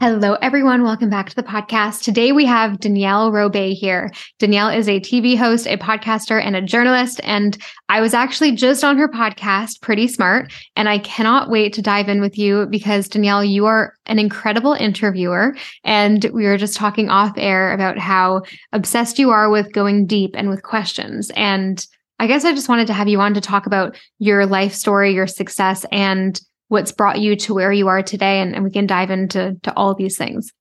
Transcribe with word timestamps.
Hello, 0.00 0.34
everyone. 0.34 0.84
Welcome 0.84 1.10
back 1.10 1.28
to 1.28 1.34
the 1.34 1.42
podcast. 1.42 2.04
Today 2.04 2.30
we 2.30 2.44
have 2.44 2.78
Danielle 2.78 3.32
Robay 3.32 3.72
here. 3.72 4.12
Danielle 4.38 4.68
is 4.68 4.88
a 4.88 5.00
TV 5.00 5.36
host, 5.36 5.66
a 5.66 5.76
podcaster, 5.76 6.40
and 6.40 6.54
a 6.54 6.62
journalist. 6.62 7.20
And 7.24 7.58
I 7.88 8.00
was 8.00 8.14
actually 8.14 8.52
just 8.52 8.84
on 8.84 8.96
her 8.96 9.08
podcast, 9.08 9.80
Pretty 9.80 10.06
Smart. 10.06 10.52
And 10.76 10.88
I 10.88 11.00
cannot 11.00 11.50
wait 11.50 11.72
to 11.72 11.82
dive 11.82 12.08
in 12.08 12.20
with 12.20 12.38
you 12.38 12.66
because, 12.66 13.08
Danielle, 13.08 13.42
you 13.44 13.66
are 13.66 13.94
an 14.06 14.20
incredible 14.20 14.74
interviewer. 14.74 15.56
And 15.82 16.24
we 16.32 16.44
were 16.44 16.58
just 16.58 16.76
talking 16.76 17.08
off 17.08 17.32
air 17.36 17.72
about 17.72 17.98
how 17.98 18.42
obsessed 18.72 19.18
you 19.18 19.30
are 19.30 19.50
with 19.50 19.72
going 19.72 20.06
deep 20.06 20.30
and 20.34 20.48
with 20.48 20.62
questions. 20.62 21.32
And 21.34 21.84
I 22.20 22.28
guess 22.28 22.44
I 22.44 22.52
just 22.52 22.68
wanted 22.68 22.86
to 22.86 22.92
have 22.92 23.08
you 23.08 23.20
on 23.20 23.34
to 23.34 23.40
talk 23.40 23.66
about 23.66 23.98
your 24.20 24.46
life 24.46 24.74
story, 24.74 25.12
your 25.12 25.26
success, 25.26 25.84
and 25.90 26.40
what's 26.68 26.92
brought 26.92 27.20
you 27.20 27.34
to 27.36 27.54
where 27.54 27.72
you 27.72 27.88
are 27.88 28.02
today 28.02 28.40
and, 28.40 28.54
and 28.54 28.64
we 28.64 28.70
can 28.70 28.86
dive 28.86 29.10
into 29.10 29.56
to 29.62 29.74
all 29.74 29.94
these 29.94 30.16
things. 30.16 30.52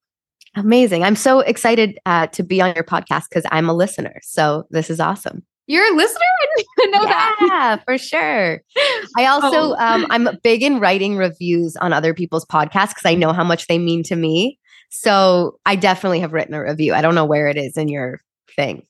Amazing. 0.56 1.04
I'm 1.04 1.16
so 1.16 1.42
excited 1.42 2.00
uh, 2.06 2.28
to 2.28 2.41
be 2.41 2.62
on 2.62 2.74
your 2.74 2.84
podcast 2.84 3.26
because 3.30 3.46
i'm 3.52 3.70
a 3.70 3.74
listener 3.74 4.20
so 4.24 4.66
this 4.72 4.90
is 4.90 4.99
awesome. 4.99 5.46
You're 5.68 5.94
a 5.94 5.96
listener? 5.96 6.20
I 6.20 6.46
didn't 6.55 6.68
even 6.80 6.91
know 6.91 7.04
yeah, 7.04 7.32
that 7.49 7.84
for 7.86 7.98
sure. 7.98 8.64
I 9.18 9.26
also 9.27 9.49
oh. 9.52 9.76
um, 9.77 10.08
i'm 10.10 10.27
big 10.44 10.64
in 10.64 10.80
writing 10.80 11.18
reviews 11.18 11.76
on 11.77 11.94
other 11.94 12.14
people's 12.14 12.46
podcasts 12.46 12.90
because 12.90 13.05
i 13.05 13.14
know 13.14 13.34
how 13.34 13.44
much 13.44 13.68
they 13.68 13.77
mean 13.77 14.04
to 14.04 14.16
me. 14.16 14.58
So 14.90 15.60
i 15.66 15.76
definitely 15.76 16.21
have 16.21 16.34
written 16.34 16.55
a 16.55 16.64
review. 16.64 16.94
I 16.94 17.02
don't 17.02 17.16
know 17.16 17.26
where 17.26 17.48
it 17.49 17.58
is 17.58 17.77
in 17.77 17.88
your 17.88 18.20
thing. 18.55 18.84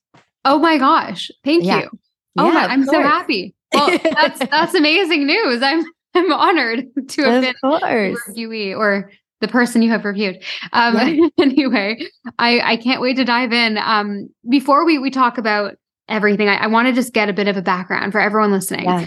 Oh 0.46 0.60
my 0.60 0.78
gosh. 0.78 1.30
Thank 1.44 1.66
yeah. 1.66 1.82
you. 1.82 1.90
Oh 2.38 2.48
yeah, 2.48 2.54
my 2.54 2.66
i'm 2.68 2.86
so 2.86 3.02
happy. 3.02 3.54
Well 3.74 4.00
that's 4.02 4.40
that's 4.40 4.74
amazing 4.74 5.28
news. 5.28 5.62
I'm 5.62 5.84
I'm 6.18 6.34
honored 6.34 6.86
to 7.10 7.24
have 7.24 7.36
of 7.36 7.42
been 7.44 7.56
course. 7.62 8.18
reviewee 8.28 8.74
or 8.74 9.12
the 9.40 9.48
person 9.48 9.82
you 9.82 9.90
have 9.92 10.06
reviewed. 10.06 10.44
Um, 10.74 10.96
yeah. 10.96 11.28
anyway, 11.40 12.00
I, 12.40 12.60
I 12.60 12.78
can't 12.78 13.02
wait 13.02 13.18
to 13.18 13.26
dive 13.26 13.54
in. 13.54 13.78
Um, 13.78 14.30
before 14.50 14.86
we, 14.86 14.98
we 14.98 15.12
talk 15.12 15.38
about 15.38 15.76
everything, 16.10 16.50
I, 16.50 16.56
I 16.56 16.68
want 16.68 16.88
to 16.88 16.94
just 16.94 17.14
get 17.14 17.30
a 17.30 17.34
bit 17.34 17.48
of 17.48 17.58
a 17.58 17.62
background 17.62 18.12
for 18.12 18.20
everyone 18.20 18.52
listening. 18.52 18.86
Yeah. 18.86 19.06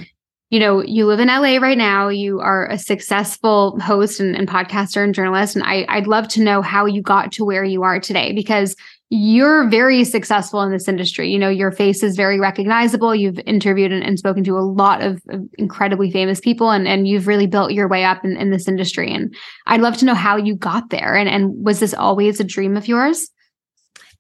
You 0.50 0.58
know, 0.58 0.83
you 0.83 1.06
live 1.06 1.20
in 1.20 1.28
LA 1.28 1.58
right 1.58 1.78
now. 1.78 2.08
You 2.08 2.41
are 2.41 2.69
a 2.69 2.78
successful 2.78 3.78
host 3.78 4.19
and, 4.19 4.34
and 4.34 4.48
podcaster 4.48 5.02
and 5.02 5.14
journalist. 5.14 5.55
And 5.55 5.64
I, 5.64 5.86
I'd 5.89 6.08
love 6.08 6.27
to 6.28 6.42
know 6.42 6.61
how 6.61 6.86
you 6.86 7.02
got 7.02 7.30
to 7.33 7.45
where 7.45 7.62
you 7.62 7.84
are 7.84 8.00
today 8.00 8.33
because 8.33 8.74
you're 9.12 9.69
very 9.69 10.05
successful 10.05 10.62
in 10.62 10.70
this 10.70 10.86
industry. 10.86 11.30
You 11.30 11.39
know, 11.39 11.48
your 11.48 11.72
face 11.72 12.05
is 12.05 12.14
very 12.14 12.39
recognizable. 12.39 13.12
You've 13.12 13.41
interviewed 13.41 13.91
and, 13.91 14.05
and 14.05 14.17
spoken 14.17 14.44
to 14.44 14.56
a 14.56 14.61
lot 14.61 15.02
of, 15.02 15.20
of, 15.30 15.48
incredibly 15.58 16.12
famous 16.12 16.39
people, 16.39 16.70
and, 16.70 16.86
and 16.86 17.08
you've 17.08 17.27
really 17.27 17.48
built 17.48 17.72
your 17.72 17.89
way 17.89 18.05
up 18.05 18.25
in, 18.25 18.36
in 18.36 18.52
this 18.52 18.69
industry. 18.69 19.12
And 19.12 19.34
I'd 19.67 19.80
love 19.80 19.97
to 19.98 20.05
know 20.05 20.14
how 20.14 20.36
you 20.36 20.55
got 20.55 20.91
there. 20.91 21.17
And, 21.17 21.28
and 21.28 21.52
was 21.64 21.80
this 21.80 21.92
always 21.92 22.39
a 22.39 22.44
dream 22.44 22.77
of 22.77 22.86
yours? 22.86 23.28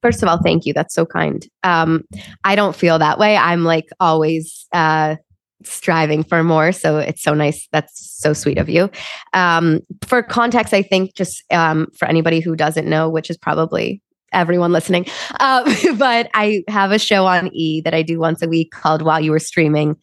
First 0.02 0.24
of 0.24 0.28
all, 0.28 0.42
thank 0.42 0.66
you. 0.66 0.72
That's 0.72 0.94
so 0.94 1.06
kind. 1.06 1.46
Um, 1.62 2.02
I 2.42 2.56
don't 2.56 2.74
feel 2.74 2.98
that 2.98 3.18
way. 3.18 3.36
I'm 3.36 3.62
like 3.62 3.86
always 4.00 4.66
uh, 4.72 5.16
striving 5.62 6.24
for 6.24 6.42
more. 6.42 6.72
So 6.72 6.98
it's 6.98 7.22
so 7.22 7.32
nice. 7.32 7.68
That's 7.70 8.18
so 8.18 8.32
sweet 8.32 8.58
of 8.58 8.68
you. 8.68 8.90
Um, 9.34 9.80
for 10.02 10.22
context, 10.22 10.74
I 10.74 10.82
think 10.82 11.14
just 11.14 11.44
um, 11.52 11.86
for 11.96 12.08
anybody 12.08 12.40
who 12.40 12.56
doesn't 12.56 12.88
know, 12.88 13.08
which 13.08 13.30
is 13.30 13.36
probably 13.36 14.02
everyone 14.32 14.72
listening. 14.72 15.06
Um, 15.38 15.64
but 15.96 16.28
I 16.34 16.64
have 16.68 16.92
a 16.92 16.98
show 16.98 17.26
on 17.26 17.48
E 17.54 17.80
that 17.82 17.94
I 17.94 18.02
do 18.02 18.18
once 18.18 18.42
a 18.42 18.48
week 18.48 18.70
called 18.72 19.02
While 19.02 19.20
You 19.20 19.30
Were 19.30 19.38
Streaming. 19.38 19.96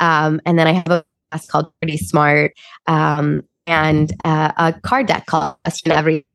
Um, 0.00 0.40
and 0.46 0.58
then 0.58 0.66
I 0.66 0.72
have 0.72 0.90
a 0.90 1.04
class 1.30 1.46
called 1.46 1.72
Pretty 1.80 1.96
Smart 1.96 2.52
um, 2.86 3.42
and 3.66 4.12
uh, 4.24 4.52
a 4.56 4.72
card 4.72 5.06
deck 5.06 5.26
called 5.26 5.56
Question 5.64 5.92
Every, 5.92 6.26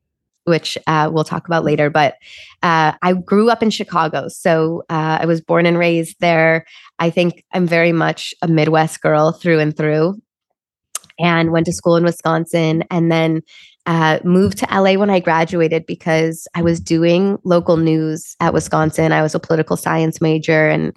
which 0.44 0.78
uh, 0.86 1.10
we'll 1.12 1.24
talk 1.24 1.46
about 1.46 1.64
later. 1.64 1.90
But 1.90 2.14
uh, 2.62 2.92
I 3.02 3.12
grew 3.12 3.50
up 3.50 3.62
in 3.62 3.70
Chicago. 3.70 4.28
So 4.28 4.84
uh, 4.88 5.18
I 5.20 5.26
was 5.26 5.40
born 5.40 5.66
and 5.66 5.78
raised 5.78 6.16
there. 6.20 6.64
I 6.98 7.10
think 7.10 7.44
I'm 7.52 7.66
very 7.66 7.92
much 7.92 8.34
a 8.42 8.48
Midwest 8.48 9.00
girl 9.02 9.32
through 9.32 9.60
and 9.60 9.76
through 9.76 10.20
and 11.18 11.52
went 11.52 11.66
to 11.66 11.72
school 11.72 11.96
in 11.96 12.04
Wisconsin 12.04 12.84
and 12.90 13.10
then 13.10 13.42
uh, 13.86 14.18
moved 14.24 14.58
to 14.58 14.66
LA 14.70 14.94
when 14.94 15.10
I 15.10 15.20
graduated 15.20 15.86
because 15.86 16.46
I 16.54 16.62
was 16.62 16.78
doing 16.80 17.38
local 17.44 17.76
news 17.76 18.36
at 18.40 18.52
Wisconsin. 18.52 19.12
I 19.12 19.22
was 19.22 19.34
a 19.34 19.40
political 19.40 19.76
science 19.76 20.20
major, 20.20 20.68
and 20.68 20.96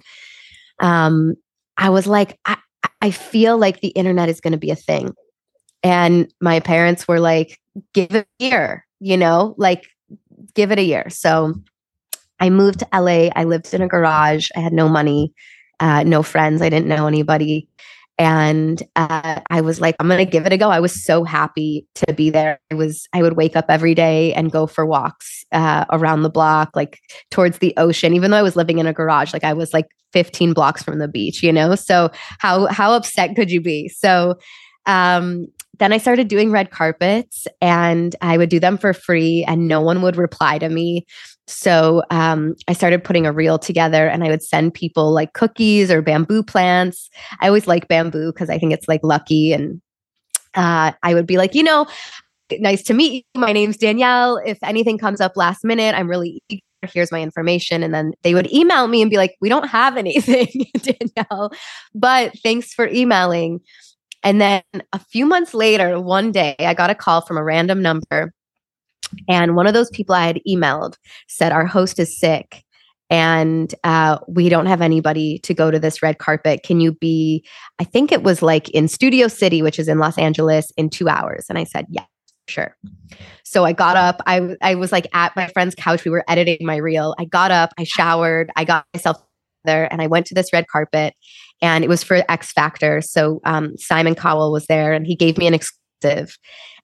um, 0.80 1.34
I 1.78 1.88
was 1.88 2.06
like, 2.06 2.38
I, 2.44 2.56
I 3.00 3.10
feel 3.10 3.58
like 3.58 3.80
the 3.80 3.88
internet 3.88 4.28
is 4.28 4.40
going 4.40 4.52
to 4.52 4.58
be 4.58 4.70
a 4.70 4.76
thing. 4.76 5.14
And 5.82 6.32
my 6.40 6.60
parents 6.60 7.08
were 7.08 7.18
like, 7.18 7.58
give 7.94 8.14
it 8.14 8.28
a 8.40 8.44
year, 8.44 8.86
you 9.00 9.16
know, 9.16 9.54
like 9.58 9.86
give 10.54 10.70
it 10.70 10.78
a 10.78 10.84
year. 10.84 11.08
So 11.10 11.54
I 12.40 12.50
moved 12.50 12.80
to 12.80 12.88
LA. 12.92 13.30
I 13.34 13.44
lived 13.44 13.72
in 13.72 13.82
a 13.82 13.88
garage. 13.88 14.50
I 14.56 14.60
had 14.60 14.72
no 14.72 14.88
money, 14.88 15.32
uh, 15.80 16.02
no 16.02 16.22
friends. 16.22 16.62
I 16.62 16.68
didn't 16.68 16.88
know 16.88 17.06
anybody. 17.06 17.68
And 18.18 18.82
uh, 18.94 19.40
I 19.50 19.60
was 19.60 19.80
like, 19.80 19.96
I'm 19.98 20.08
to 20.08 20.24
give 20.24 20.46
it 20.46 20.52
a 20.52 20.58
go. 20.58 20.70
I 20.70 20.80
was 20.80 21.04
so 21.04 21.24
happy 21.24 21.86
to 21.96 22.12
be 22.12 22.30
there. 22.30 22.60
I 22.70 22.74
was, 22.74 23.08
I 23.12 23.22
would 23.22 23.36
wake 23.36 23.56
up 23.56 23.66
every 23.68 23.94
day 23.94 24.32
and 24.34 24.52
go 24.52 24.66
for 24.66 24.84
walks 24.84 25.44
uh, 25.52 25.86
around 25.90 26.22
the 26.22 26.30
block, 26.30 26.70
like 26.74 27.00
towards 27.30 27.58
the 27.58 27.74
ocean, 27.76 28.14
even 28.14 28.30
though 28.30 28.36
I 28.36 28.42
was 28.42 28.56
living 28.56 28.78
in 28.78 28.86
a 28.86 28.92
garage, 28.92 29.32
like 29.32 29.44
I 29.44 29.54
was 29.54 29.72
like 29.72 29.86
15 30.12 30.52
blocks 30.52 30.82
from 30.82 30.98
the 30.98 31.08
beach, 31.08 31.42
you 31.42 31.52
know? 31.52 31.74
So 31.74 32.10
how, 32.38 32.66
how 32.66 32.92
upset 32.92 33.34
could 33.34 33.50
you 33.50 33.60
be? 33.60 33.88
So, 33.88 34.36
um, 34.86 35.46
then 35.78 35.92
I 35.92 35.98
started 35.98 36.28
doing 36.28 36.50
red 36.50 36.70
carpets 36.70 37.46
and 37.60 38.14
I 38.20 38.36
would 38.36 38.50
do 38.50 38.60
them 38.60 38.78
for 38.78 38.92
free 38.92 39.44
and 39.48 39.66
no 39.66 39.80
one 39.80 40.02
would 40.02 40.16
reply 40.16 40.58
to 40.58 40.68
me. 40.68 41.06
So 41.46 42.02
um, 42.10 42.54
I 42.68 42.72
started 42.72 43.02
putting 43.02 43.26
a 43.26 43.32
reel 43.32 43.58
together 43.58 44.06
and 44.06 44.22
I 44.22 44.28
would 44.28 44.42
send 44.42 44.74
people 44.74 45.12
like 45.12 45.32
cookies 45.32 45.90
or 45.90 46.00
bamboo 46.00 46.42
plants. 46.42 47.10
I 47.40 47.48
always 47.48 47.66
like 47.66 47.88
bamboo 47.88 48.32
because 48.32 48.48
I 48.48 48.58
think 48.58 48.72
it's 48.72 48.86
like 48.86 49.00
lucky. 49.02 49.52
And 49.52 49.80
uh, 50.54 50.92
I 51.02 51.14
would 51.14 51.26
be 51.26 51.36
like, 51.36 51.54
you 51.54 51.62
know, 51.62 51.86
nice 52.58 52.82
to 52.84 52.94
meet 52.94 53.24
you. 53.34 53.40
My 53.40 53.52
name's 53.52 53.76
Danielle. 53.76 54.36
If 54.36 54.58
anything 54.62 54.98
comes 54.98 55.20
up 55.20 55.36
last 55.36 55.64
minute, 55.64 55.94
I'm 55.94 56.08
really 56.08 56.42
eager. 56.48 56.62
Here's 56.92 57.12
my 57.12 57.22
information. 57.22 57.82
And 57.82 57.94
then 57.94 58.12
they 58.22 58.34
would 58.34 58.52
email 58.52 58.88
me 58.88 59.02
and 59.02 59.10
be 59.10 59.16
like, 59.16 59.36
we 59.40 59.48
don't 59.48 59.68
have 59.68 59.96
anything, 59.96 60.66
Danielle, 60.76 61.52
but 61.94 62.36
thanks 62.40 62.74
for 62.74 62.88
emailing. 62.88 63.60
And 64.24 64.40
then 64.40 64.62
a 64.92 64.98
few 64.98 65.26
months 65.26 65.54
later, 65.54 66.00
one 66.00 66.32
day, 66.32 66.54
I 66.58 66.74
got 66.74 66.90
a 66.90 66.94
call 66.94 67.20
from 67.22 67.36
a 67.36 67.44
random 67.44 67.82
number 67.82 68.32
and 69.28 69.56
one 69.56 69.66
of 69.66 69.74
those 69.74 69.90
people 69.90 70.14
I 70.14 70.26
had 70.26 70.40
emailed 70.48 70.96
said, 71.28 71.52
Our 71.52 71.66
host 71.66 71.98
is 71.98 72.18
sick 72.18 72.64
and 73.10 73.74
uh, 73.84 74.18
we 74.26 74.48
don't 74.48 74.66
have 74.66 74.80
anybody 74.80 75.38
to 75.40 75.54
go 75.54 75.70
to 75.70 75.78
this 75.78 76.02
red 76.02 76.18
carpet. 76.18 76.62
Can 76.62 76.80
you 76.80 76.92
be, 76.92 77.44
I 77.78 77.84
think 77.84 78.10
it 78.10 78.22
was 78.22 78.42
like 78.42 78.70
in 78.70 78.88
Studio 78.88 79.28
City, 79.28 79.62
which 79.62 79.78
is 79.78 79.88
in 79.88 79.98
Los 79.98 80.18
Angeles, 80.18 80.72
in 80.76 80.88
two 80.88 81.08
hours? 81.08 81.46
And 81.48 81.58
I 81.58 81.64
said, 81.64 81.86
Yeah, 81.88 82.04
sure. 82.48 82.76
So 83.44 83.64
I 83.64 83.72
got 83.72 83.96
up. 83.96 84.22
I, 84.26 84.56
I 84.62 84.74
was 84.74 84.92
like 84.92 85.06
at 85.14 85.36
my 85.36 85.48
friend's 85.48 85.74
couch. 85.74 86.04
We 86.04 86.10
were 86.10 86.24
editing 86.28 86.66
my 86.66 86.76
reel. 86.76 87.14
I 87.18 87.24
got 87.26 87.50
up, 87.50 87.72
I 87.78 87.84
showered, 87.84 88.50
I 88.56 88.64
got 88.64 88.86
myself 88.94 89.18
there, 89.64 89.90
and 89.92 90.02
I 90.02 90.06
went 90.06 90.26
to 90.26 90.34
this 90.34 90.52
red 90.52 90.66
carpet. 90.68 91.14
And 91.62 91.84
it 91.84 91.88
was 91.88 92.02
for 92.02 92.22
X 92.28 92.52
Factor. 92.52 93.00
So 93.00 93.40
um, 93.44 93.76
Simon 93.78 94.14
Cowell 94.14 94.52
was 94.52 94.66
there 94.66 94.92
and 94.92 95.06
he 95.06 95.16
gave 95.16 95.38
me 95.38 95.46
an 95.46 95.54
exclusive 95.54 96.36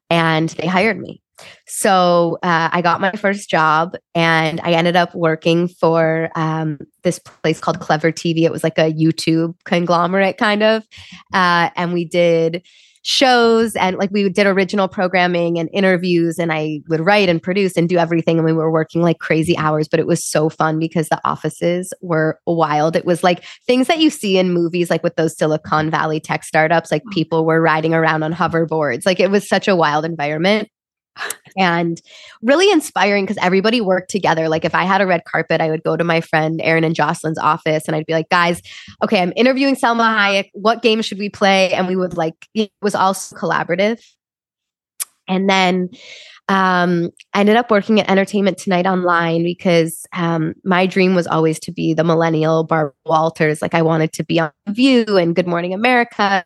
and 0.08 0.48
they 0.50 0.66
hired 0.66 0.98
me. 0.98 1.20
So 1.66 2.38
uh, 2.42 2.68
I 2.72 2.82
got 2.82 3.00
my 3.00 3.12
first 3.12 3.48
job 3.48 3.96
and 4.14 4.60
I 4.62 4.72
ended 4.72 4.96
up 4.96 5.14
working 5.14 5.68
for 5.68 6.30
um, 6.34 6.78
this 7.02 7.18
place 7.18 7.60
called 7.60 7.78
Clevver 7.78 8.12
TV. 8.12 8.42
It 8.42 8.52
was 8.52 8.64
like 8.64 8.78
a 8.78 8.92
YouTube 8.92 9.54
conglomerate 9.64 10.38
kind 10.38 10.62
of. 10.62 10.82
Uh, 11.32 11.70
and 11.76 11.92
we 11.92 12.04
did 12.04 12.66
shows 13.02 13.76
and 13.76 13.96
like 13.96 14.10
we 14.10 14.28
did 14.28 14.46
original 14.46 14.88
programming 14.88 15.58
and 15.58 15.68
interviews 15.72 16.38
and 16.38 16.52
I 16.52 16.80
would 16.88 17.00
write 17.00 17.28
and 17.28 17.42
produce 17.42 17.76
and 17.76 17.88
do 17.88 17.96
everything 17.96 18.38
and 18.38 18.44
we 18.44 18.52
were 18.52 18.70
working 18.70 19.02
like 19.02 19.18
crazy 19.18 19.56
hours 19.56 19.88
but 19.88 20.00
it 20.00 20.06
was 20.06 20.24
so 20.24 20.48
fun 20.48 20.78
because 20.78 21.08
the 21.08 21.20
offices 21.24 21.92
were 22.00 22.38
wild. 22.46 22.96
It 22.96 23.04
was 23.04 23.22
like 23.22 23.44
things 23.66 23.86
that 23.86 24.00
you 24.00 24.10
see 24.10 24.38
in 24.38 24.52
movies 24.52 24.90
like 24.90 25.02
with 25.02 25.16
those 25.16 25.36
Silicon 25.36 25.90
Valley 25.90 26.20
tech 26.20 26.44
startups 26.44 26.90
like 26.90 27.02
people 27.12 27.44
were 27.44 27.60
riding 27.60 27.94
around 27.94 28.22
on 28.22 28.32
hoverboards. 28.32 29.06
Like 29.06 29.20
it 29.20 29.30
was 29.30 29.48
such 29.48 29.68
a 29.68 29.76
wild 29.76 30.04
environment 30.04 30.68
and 31.56 32.00
really 32.42 32.70
inspiring 32.70 33.24
because 33.24 33.38
everybody 33.42 33.80
worked 33.80 34.10
together. 34.10 34.48
Like 34.48 34.64
if 34.64 34.74
I 34.74 34.84
had 34.84 35.00
a 35.00 35.06
red 35.06 35.24
carpet, 35.24 35.60
I 35.60 35.70
would 35.70 35.82
go 35.82 35.96
to 35.96 36.04
my 36.04 36.20
friend 36.20 36.60
Aaron 36.62 36.84
and 36.84 36.94
Jocelyn's 36.94 37.38
office 37.38 37.86
and 37.86 37.96
I'd 37.96 38.06
be 38.06 38.12
like, 38.12 38.28
guys, 38.28 38.62
okay, 39.02 39.20
I'm 39.20 39.32
interviewing 39.36 39.76
Salma 39.76 40.16
Hayek. 40.16 40.50
What 40.52 40.82
game 40.82 41.02
should 41.02 41.18
we 41.18 41.28
play? 41.28 41.72
And 41.72 41.88
we 41.88 41.96
would 41.96 42.16
like, 42.16 42.48
it 42.54 42.70
was 42.82 42.94
also 42.94 43.36
collaborative. 43.36 44.00
And 45.26 45.48
then 45.48 45.90
um, 46.48 47.10
I 47.34 47.40
ended 47.40 47.56
up 47.56 47.70
working 47.70 48.00
at 48.00 48.08
Entertainment 48.10 48.56
Tonight 48.56 48.86
Online 48.86 49.42
because 49.42 50.06
um, 50.14 50.54
my 50.64 50.86
dream 50.86 51.14
was 51.14 51.26
always 51.26 51.60
to 51.60 51.72
be 51.72 51.92
the 51.92 52.04
millennial 52.04 52.64
Barbara 52.64 52.94
Walters. 53.04 53.60
Like 53.60 53.74
I 53.74 53.82
wanted 53.82 54.14
to 54.14 54.24
be 54.24 54.40
on 54.40 54.50
View 54.68 55.04
and 55.18 55.36
Good 55.36 55.46
Morning 55.46 55.74
America 55.74 56.44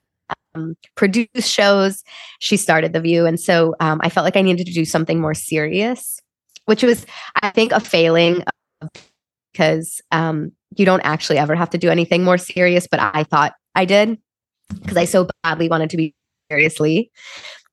um, 0.55 0.77
produce 0.95 1.47
shows. 1.47 2.03
She 2.41 2.57
started 2.57 2.93
The 2.93 3.01
View. 3.01 3.27
And 3.27 3.39
so 3.39 3.75
um, 3.81 4.01
I 4.03 4.09
felt 4.09 4.25
like 4.25 4.37
I 4.37 4.43
needed 4.43 4.67
to 4.67 4.73
do 4.73 4.85
something 4.85 5.21
more 5.21 5.35
serious, 5.35 6.21
which 6.67 6.83
was, 6.83 7.07
I 7.41 7.51
think, 7.51 7.73
a 7.73 7.81
failing 7.81 8.45
because 9.53 10.01
um, 10.11 10.53
you 10.77 10.85
don't 10.85 11.03
actually 11.03 11.39
ever 11.39 11.55
have 11.55 11.71
to 11.71 11.79
do 11.79 11.91
anything 11.91 12.25
more 12.25 12.39
serious. 12.39 12.87
But 12.91 13.01
I 13.01 13.25
thought 13.25 13.55
I 13.75 13.85
did 13.85 14.19
because 14.81 14.97
I 14.97 15.05
so 15.05 15.29
badly 15.43 15.69
wanted 15.69 15.91
to 15.91 15.97
be 15.97 16.15
seriously. 16.51 17.11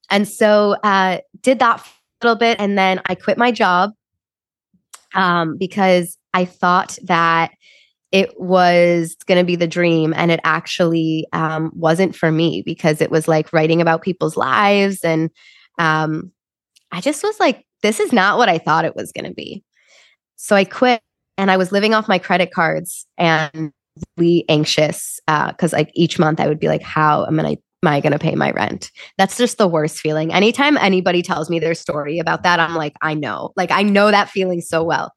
And 0.09 0.27
so 0.27 0.75
uh, 0.83 1.19
did 1.41 1.59
that 1.59 1.85
a 2.21 2.25
little 2.25 2.37
bit. 2.37 2.59
And 2.59 2.77
then 2.77 3.01
I 3.05 3.15
quit 3.15 3.37
my 3.37 3.51
job 3.51 3.91
um, 5.13 5.57
because 5.57 6.17
I 6.33 6.45
thought 6.45 6.97
that 7.03 7.51
it 8.11 8.39
was 8.39 9.15
going 9.27 9.37
to 9.37 9.45
be 9.45 9.55
the 9.55 9.67
dream 9.67 10.13
and 10.15 10.31
it 10.31 10.39
actually 10.43 11.27
um, 11.31 11.71
wasn't 11.75 12.15
for 12.15 12.31
me 12.31 12.63
because 12.65 13.01
it 13.01 13.11
was 13.11 13.27
like 13.27 13.53
writing 13.53 13.81
about 13.81 14.01
people's 14.01 14.37
lives 14.37 15.03
and 15.03 15.29
um, 15.77 16.31
i 16.91 17.01
just 17.01 17.23
was 17.23 17.39
like 17.39 17.65
this 17.81 17.99
is 17.99 18.11
not 18.11 18.37
what 18.37 18.49
i 18.49 18.57
thought 18.57 18.85
it 18.85 18.95
was 18.95 19.11
going 19.11 19.25
to 19.25 19.33
be 19.33 19.63
so 20.35 20.55
i 20.55 20.63
quit 20.63 21.01
and 21.37 21.51
i 21.51 21.57
was 21.57 21.71
living 21.71 21.93
off 21.93 22.07
my 22.07 22.19
credit 22.19 22.51
cards 22.51 23.05
and 23.17 23.71
really 24.17 24.45
anxious 24.49 25.19
because 25.27 25.73
uh, 25.73 25.77
like 25.77 25.91
each 25.93 26.17
month 26.17 26.39
i 26.39 26.47
would 26.47 26.59
be 26.59 26.67
like 26.67 26.81
how 26.81 27.25
am 27.25 27.39
i 27.39 27.57
am 27.83 27.87
I 27.87 28.01
going 28.01 28.13
to 28.13 28.19
pay 28.19 28.35
my 28.35 28.51
rent? 28.51 28.91
That's 29.17 29.37
just 29.37 29.57
the 29.57 29.67
worst 29.67 29.99
feeling. 29.99 30.33
Anytime 30.33 30.77
anybody 30.77 31.21
tells 31.21 31.49
me 31.49 31.59
their 31.59 31.73
story 31.73 32.19
about 32.19 32.43
that, 32.43 32.59
I'm 32.59 32.75
like, 32.75 32.93
I 33.01 33.13
know, 33.13 33.53
like, 33.55 33.71
I 33.71 33.83
know 33.83 34.11
that 34.11 34.29
feeling 34.29 34.61
so 34.61 34.83
well. 34.83 35.13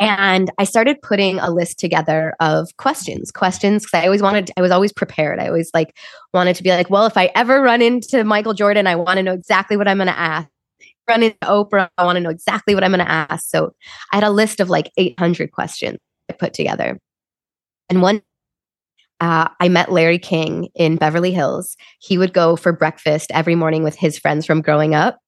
And 0.00 0.50
I 0.56 0.64
started 0.64 1.02
putting 1.02 1.38
a 1.38 1.50
list 1.50 1.78
together 1.78 2.34
of 2.40 2.74
questions, 2.78 3.30
questions, 3.30 3.84
because 3.84 4.02
I 4.02 4.06
always 4.06 4.22
wanted, 4.22 4.50
I 4.56 4.62
was 4.62 4.70
always 4.70 4.94
prepared. 4.94 5.38
I 5.38 5.46
always 5.46 5.70
like 5.74 5.94
wanted 6.32 6.56
to 6.56 6.62
be 6.62 6.70
like, 6.70 6.88
well, 6.88 7.04
if 7.04 7.18
I 7.18 7.30
ever 7.34 7.60
run 7.60 7.82
into 7.82 8.24
Michael 8.24 8.54
Jordan, 8.54 8.86
I 8.86 8.96
want 8.96 9.18
to 9.18 9.22
know 9.22 9.34
exactly 9.34 9.76
what 9.76 9.86
I'm 9.86 9.98
going 9.98 10.08
to 10.08 10.18
ask. 10.18 10.48
Run 11.06 11.22
into 11.22 11.38
Oprah, 11.42 11.90
I 11.98 12.04
want 12.06 12.16
to 12.16 12.20
know 12.20 12.30
exactly 12.30 12.74
what 12.74 12.82
I'm 12.82 12.92
going 12.92 13.04
to 13.04 13.10
ask. 13.10 13.50
So 13.50 13.74
I 14.10 14.16
had 14.16 14.24
a 14.24 14.30
list 14.30 14.58
of 14.58 14.70
like 14.70 14.90
800 14.96 15.52
questions 15.52 15.98
I 16.30 16.32
put 16.32 16.54
together. 16.54 16.98
And 17.90 18.00
one, 18.00 18.22
uh, 19.20 19.48
I 19.60 19.68
met 19.68 19.92
Larry 19.92 20.18
King 20.18 20.68
in 20.74 20.96
Beverly 20.96 21.32
Hills. 21.32 21.76
He 21.98 22.16
would 22.16 22.32
go 22.32 22.56
for 22.56 22.72
breakfast 22.72 23.30
every 23.34 23.54
morning 23.54 23.82
with 23.82 23.96
his 23.96 24.18
friends 24.18 24.46
from 24.46 24.62
growing 24.62 24.94
up. 24.94 25.18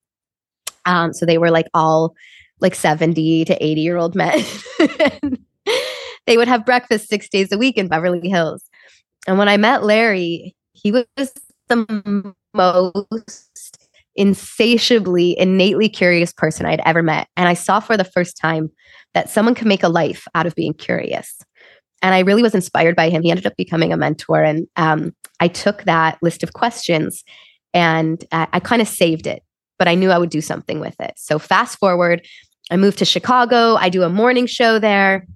Um, 0.86 1.12
so 1.12 1.26
they 1.26 1.36
were 1.36 1.50
like 1.50 1.66
all 1.74 2.14
like 2.62 2.74
70 2.74 3.44
to 3.46 3.64
80 3.64 3.80
year 3.80 3.96
old 3.96 4.14
men. 4.14 4.42
they 6.26 6.36
would 6.36 6.48
have 6.48 6.64
breakfast 6.64 7.08
six 7.08 7.28
days 7.28 7.52
a 7.52 7.58
week 7.58 7.76
in 7.76 7.88
Beverly 7.88 8.28
Hills. 8.28 8.62
And 9.26 9.38
when 9.38 9.48
I 9.48 9.56
met 9.56 9.84
Larry, 9.84 10.54
he 10.72 10.92
was 10.92 11.06
the 11.68 12.34
most 12.54 13.78
insatiably, 14.14 15.38
innately 15.38 15.88
curious 15.88 16.32
person 16.32 16.66
I'd 16.66 16.82
ever 16.84 17.02
met. 17.02 17.28
And 17.36 17.48
I 17.48 17.54
saw 17.54 17.80
for 17.80 17.96
the 17.96 18.04
first 18.04 18.36
time 18.36 18.70
that 19.14 19.30
someone 19.30 19.54
could 19.54 19.66
make 19.66 19.82
a 19.82 19.88
life 19.88 20.26
out 20.34 20.46
of 20.46 20.54
being 20.54 20.74
curious. 20.74 21.38
And 22.02 22.14
I 22.14 22.20
really 22.20 22.42
was 22.42 22.54
inspired 22.54 22.96
by 22.96 23.10
him. 23.10 23.22
He 23.22 23.30
ended 23.30 23.46
up 23.46 23.56
becoming 23.56 23.92
a 23.92 23.96
mentor. 23.96 24.42
And 24.42 24.66
um, 24.76 25.14
I 25.40 25.48
took 25.48 25.84
that 25.84 26.18
list 26.20 26.42
of 26.42 26.52
questions 26.52 27.24
and 27.72 28.24
I, 28.32 28.48
I 28.54 28.60
kind 28.60 28.82
of 28.82 28.88
saved 28.88 29.26
it, 29.26 29.42
but 29.78 29.88
I 29.88 29.94
knew 29.94 30.10
I 30.10 30.18
would 30.18 30.30
do 30.30 30.40
something 30.40 30.80
with 30.80 30.96
it. 31.00 31.14
So 31.16 31.38
fast 31.38 31.78
forward, 31.78 32.26
I 32.72 32.76
moved 32.76 32.98
to 32.98 33.04
Chicago. 33.04 33.74
I 33.74 33.90
do 33.90 34.02
a 34.02 34.08
morning 34.08 34.46
show 34.46 34.78
there. 34.78 35.26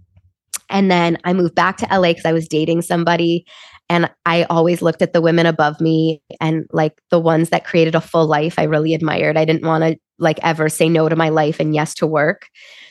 And 0.71 0.91
then 0.91 1.19
I 1.23 1.35
moved 1.35 1.55
back 1.55 1.77
to 1.77 1.87
LA 1.91 2.11
because 2.11 2.25
I 2.25 2.33
was 2.33 2.49
dating 2.49 2.81
somebody. 2.81 3.45
And 3.91 4.11
I 4.25 4.45
always 4.45 4.81
looked 4.81 5.03
at 5.03 5.13
the 5.13 5.21
women 5.21 5.45
above 5.45 5.79
me 5.79 6.23
and 6.41 6.67
like 6.73 6.95
the 7.11 7.21
ones 7.21 7.51
that 7.51 7.65
created 7.65 7.95
a 7.95 8.01
full 8.01 8.27
life 8.27 8.59
I 8.59 8.65
really 8.65 8.95
admired. 8.95 9.37
I 9.37 9.45
didn't 9.45 9.67
want 9.67 9.85
to 9.85 9.99
like 10.19 10.39
ever 10.43 10.71
say 10.71 10.89
no 10.89 11.11
to 11.11 11.15
my 11.15 11.29
life 11.29 11.61
and 11.61 11.75
yes 11.75 11.95
to 11.97 12.07
work. 12.07 12.49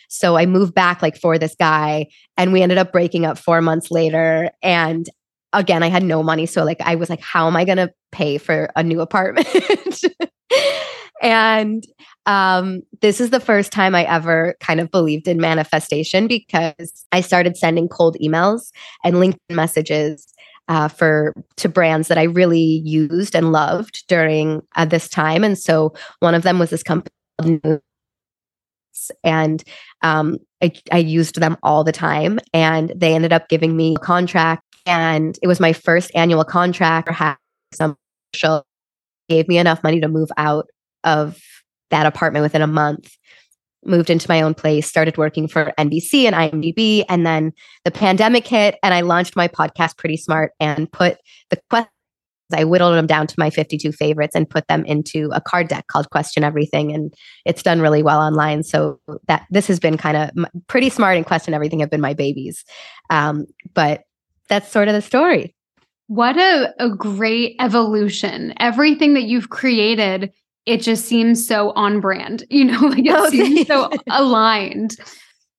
So 0.09 0.37
I 0.37 0.45
moved 0.45 0.75
back 0.75 1.01
like 1.01 1.17
for 1.17 1.39
this 1.39 1.55
guy 1.55 2.07
and 2.37 2.53
we 2.53 2.61
ended 2.61 2.77
up 2.77 2.91
breaking 2.91 3.25
up 3.25 3.39
four 3.39 3.61
months 3.61 3.89
later. 3.89 4.51
And 4.61 5.09
again, 5.53 5.81
I 5.81 5.87
had 5.87 6.03
no 6.03 6.21
money. 6.21 6.45
So 6.45 6.63
like 6.63 6.79
I 6.81 6.95
was 6.95 7.09
like, 7.09 7.19
how 7.19 7.47
am 7.47 7.57
I 7.57 7.65
going 7.65 7.77
to 7.77 7.91
pay 8.11 8.37
for 8.37 8.69
a 8.75 8.83
new 8.83 9.01
apartment? 9.01 9.47
and 11.21 11.83
um, 12.25 12.81
this 13.01 13.21
is 13.21 13.29
the 13.29 13.39
first 13.39 13.71
time 13.71 13.95
I 13.95 14.03
ever 14.05 14.55
kind 14.59 14.79
of 14.79 14.91
believed 14.91 15.27
in 15.27 15.39
manifestation 15.39 16.27
because 16.27 17.05
I 17.11 17.21
started 17.21 17.55
sending 17.57 17.87
cold 17.87 18.17
emails 18.21 18.71
and 19.03 19.15
LinkedIn 19.15 19.37
messages 19.51 20.33
uh, 20.67 20.87
for 20.87 21.33
to 21.57 21.69
brands 21.69 22.07
that 22.07 22.17
I 22.17 22.23
really 22.23 22.81
used 22.83 23.35
and 23.35 23.51
loved 23.51 24.03
during 24.07 24.61
uh, 24.75 24.85
this 24.85 25.07
time. 25.07 25.43
And 25.43 25.57
so 25.57 25.93
one 26.19 26.33
of 26.33 26.43
them 26.43 26.57
was 26.57 26.71
this 26.71 26.83
company 26.83 27.09
and 29.23 29.63
um, 30.01 30.37
I, 30.61 30.71
I 30.91 30.97
used 30.97 31.39
them 31.39 31.57
all 31.63 31.83
the 31.83 31.91
time. 31.91 32.39
And 32.53 32.91
they 32.95 33.13
ended 33.13 33.33
up 33.33 33.49
giving 33.49 33.75
me 33.75 33.95
a 33.95 33.99
contract, 33.99 34.63
and 34.85 35.37
it 35.41 35.47
was 35.47 35.59
my 35.59 35.73
first 35.73 36.11
annual 36.15 36.43
contract. 36.43 37.09
Had 37.09 37.35
some 37.73 37.97
show 38.33 38.63
gave 39.29 39.47
me 39.47 39.57
enough 39.57 39.83
money 39.83 39.99
to 39.99 40.07
move 40.07 40.29
out 40.37 40.67
of 41.05 41.39
that 41.91 42.05
apartment 42.05 42.43
within 42.43 42.61
a 42.61 42.67
month 42.67 43.15
moved 43.85 44.09
into 44.09 44.29
my 44.29 44.41
own 44.41 44.53
place, 44.53 44.87
started 44.87 45.17
working 45.17 45.47
for 45.47 45.71
NBC 45.77 46.25
and 46.25 46.35
IMDb. 46.35 47.05
And 47.07 47.25
then 47.25 47.53
the 47.83 47.91
pandemic 47.91 48.47
hit 48.47 48.75
and 48.83 48.93
I 48.93 49.01
launched 49.01 49.35
my 49.35 49.47
podcast, 49.47 49.97
Pretty 49.97 50.17
Smart, 50.17 50.51
and 50.59 50.91
put 50.91 51.17
the 51.49 51.59
questions, 51.69 51.91
I 52.53 52.63
whittled 52.63 52.95
them 52.95 53.07
down 53.07 53.27
to 53.27 53.35
my 53.37 53.49
52 53.49 53.91
favorites 53.91 54.35
and 54.35 54.49
put 54.49 54.67
them 54.67 54.85
into 54.85 55.29
a 55.33 55.41
card 55.41 55.67
deck 55.67 55.87
called 55.87 56.09
Question 56.11 56.43
Everything. 56.43 56.93
And 56.93 57.13
it's 57.43 57.63
done 57.63 57.81
really 57.81 58.03
well 58.03 58.19
online. 58.19 58.63
So 58.63 58.99
that 59.27 59.45
this 59.49 59.67
has 59.67 59.79
been 59.79 59.97
kind 59.97 60.17
of 60.17 60.29
pretty 60.67 60.89
smart 60.89 61.17
and 61.17 61.25
Question 61.25 61.53
Everything 61.53 61.79
have 61.79 61.89
been 61.89 62.01
my 62.01 62.13
babies. 62.13 62.63
Um, 63.09 63.45
but 63.73 64.03
that's 64.47 64.71
sort 64.71 64.87
of 64.87 64.93
the 64.93 65.01
story. 65.01 65.55
What 66.07 66.37
a, 66.37 66.71
a 66.77 66.89
great 66.89 67.55
evolution. 67.59 68.53
Everything 68.59 69.15
that 69.15 69.23
you've 69.23 69.49
created 69.49 70.31
it 70.65 70.81
just 70.81 71.05
seems 71.05 71.45
so 71.45 71.71
on 71.71 71.99
brand, 71.99 72.43
you 72.49 72.65
know, 72.65 72.79
like 72.79 73.05
it 73.05 73.11
oh, 73.11 73.29
seems 73.29 73.67
so 73.67 73.89
aligned. 74.09 74.95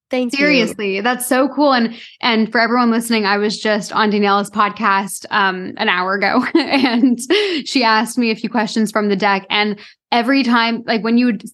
Thank 0.09 0.33
you. 0.35 0.39
Seriously, 0.39 0.97
you. 0.97 1.03
that's 1.03 1.27
so 1.27 1.49
cool. 1.49 1.73
And 1.73 1.97
and 2.21 2.51
for 2.53 2.61
everyone 2.61 2.93
listening, 2.93 3.27
I 3.27 3.39
was 3.39 3.59
just 3.59 3.93
on 3.93 4.11
Danielle's 4.11 4.51
podcast 4.51 5.27
um 5.31 5.73
an 5.79 5.89
hour 5.89 6.15
ago 6.15 6.45
and 6.55 7.19
she 7.65 7.83
asked 7.83 8.17
me 8.17 8.31
a 8.31 8.37
few 8.37 8.49
questions 8.49 8.93
from 8.93 9.09
the 9.09 9.17
deck. 9.17 9.47
And 9.51 9.81
every 10.13 10.45
time, 10.45 10.85
like 10.87 11.03
when 11.03 11.19
you 11.19 11.27
would 11.27 11.45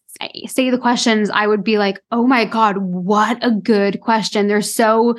say 0.46 0.68
the 0.68 0.78
questions, 0.78 1.30
I 1.30 1.46
would 1.46 1.64
be 1.64 1.78
like, 1.78 1.98
oh 2.10 2.26
my 2.26 2.44
God, 2.44 2.76
what 2.76 3.42
a 3.42 3.50
good 3.50 4.00
question. 4.00 4.48
They're 4.48 4.60
so 4.60 5.16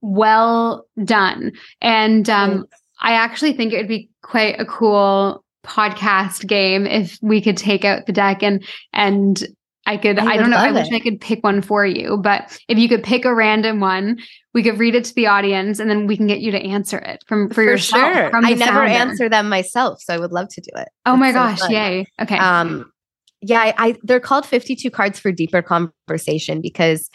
well 0.00 0.86
done. 1.04 1.52
And 1.80 2.28
um 2.28 2.66
I 3.00 3.12
actually 3.12 3.52
think 3.52 3.72
it 3.72 3.76
would 3.76 3.88
be 3.88 4.10
quite 4.22 4.58
a 4.58 4.64
cool 4.64 5.44
podcast 5.66 6.46
game 6.46 6.86
if 6.86 7.18
we 7.22 7.40
could 7.40 7.56
take 7.56 7.84
out 7.84 8.06
the 8.06 8.12
deck 8.12 8.42
and 8.42 8.64
and 8.92 9.46
I 9.86 9.96
could 9.96 10.18
I, 10.18 10.32
I 10.32 10.36
don't 10.36 10.50
know 10.50 10.56
I 10.56 10.72
wish 10.72 10.90
I 10.92 11.00
could 11.00 11.20
pick 11.20 11.44
one 11.44 11.62
for 11.62 11.84
you 11.84 12.16
but 12.16 12.58
if 12.68 12.78
you 12.78 12.88
could 12.88 13.02
pick 13.02 13.24
a 13.24 13.34
random 13.34 13.80
one 13.80 14.18
we 14.54 14.62
could 14.62 14.78
read 14.78 14.94
it 14.94 15.04
to 15.04 15.14
the 15.14 15.26
audience 15.26 15.78
and 15.78 15.90
then 15.90 16.06
we 16.06 16.16
can 16.16 16.26
get 16.26 16.40
you 16.40 16.50
to 16.50 16.60
answer 16.60 16.98
it 16.98 17.22
from 17.26 17.48
for, 17.48 17.54
for 17.54 17.62
yourself 17.62 18.12
sure. 18.12 18.30
I 18.34 18.54
never 18.54 18.82
answer 18.82 19.28
them 19.28 19.48
myself 19.48 20.00
so 20.00 20.14
I 20.14 20.18
would 20.18 20.32
love 20.32 20.48
to 20.48 20.60
do 20.60 20.70
it. 20.76 20.88
Oh 21.04 21.16
my 21.16 21.32
gosh, 21.32 21.60
so 21.60 21.68
yay. 21.68 22.06
Okay. 22.20 22.38
Um 22.38 22.90
yeah, 23.42 23.60
I, 23.60 23.74
I 23.78 23.96
they're 24.02 24.20
called 24.20 24.46
52 24.46 24.90
cards 24.90 25.18
for 25.18 25.30
deeper 25.30 25.62
conversation 25.62 26.60
because 26.60 27.10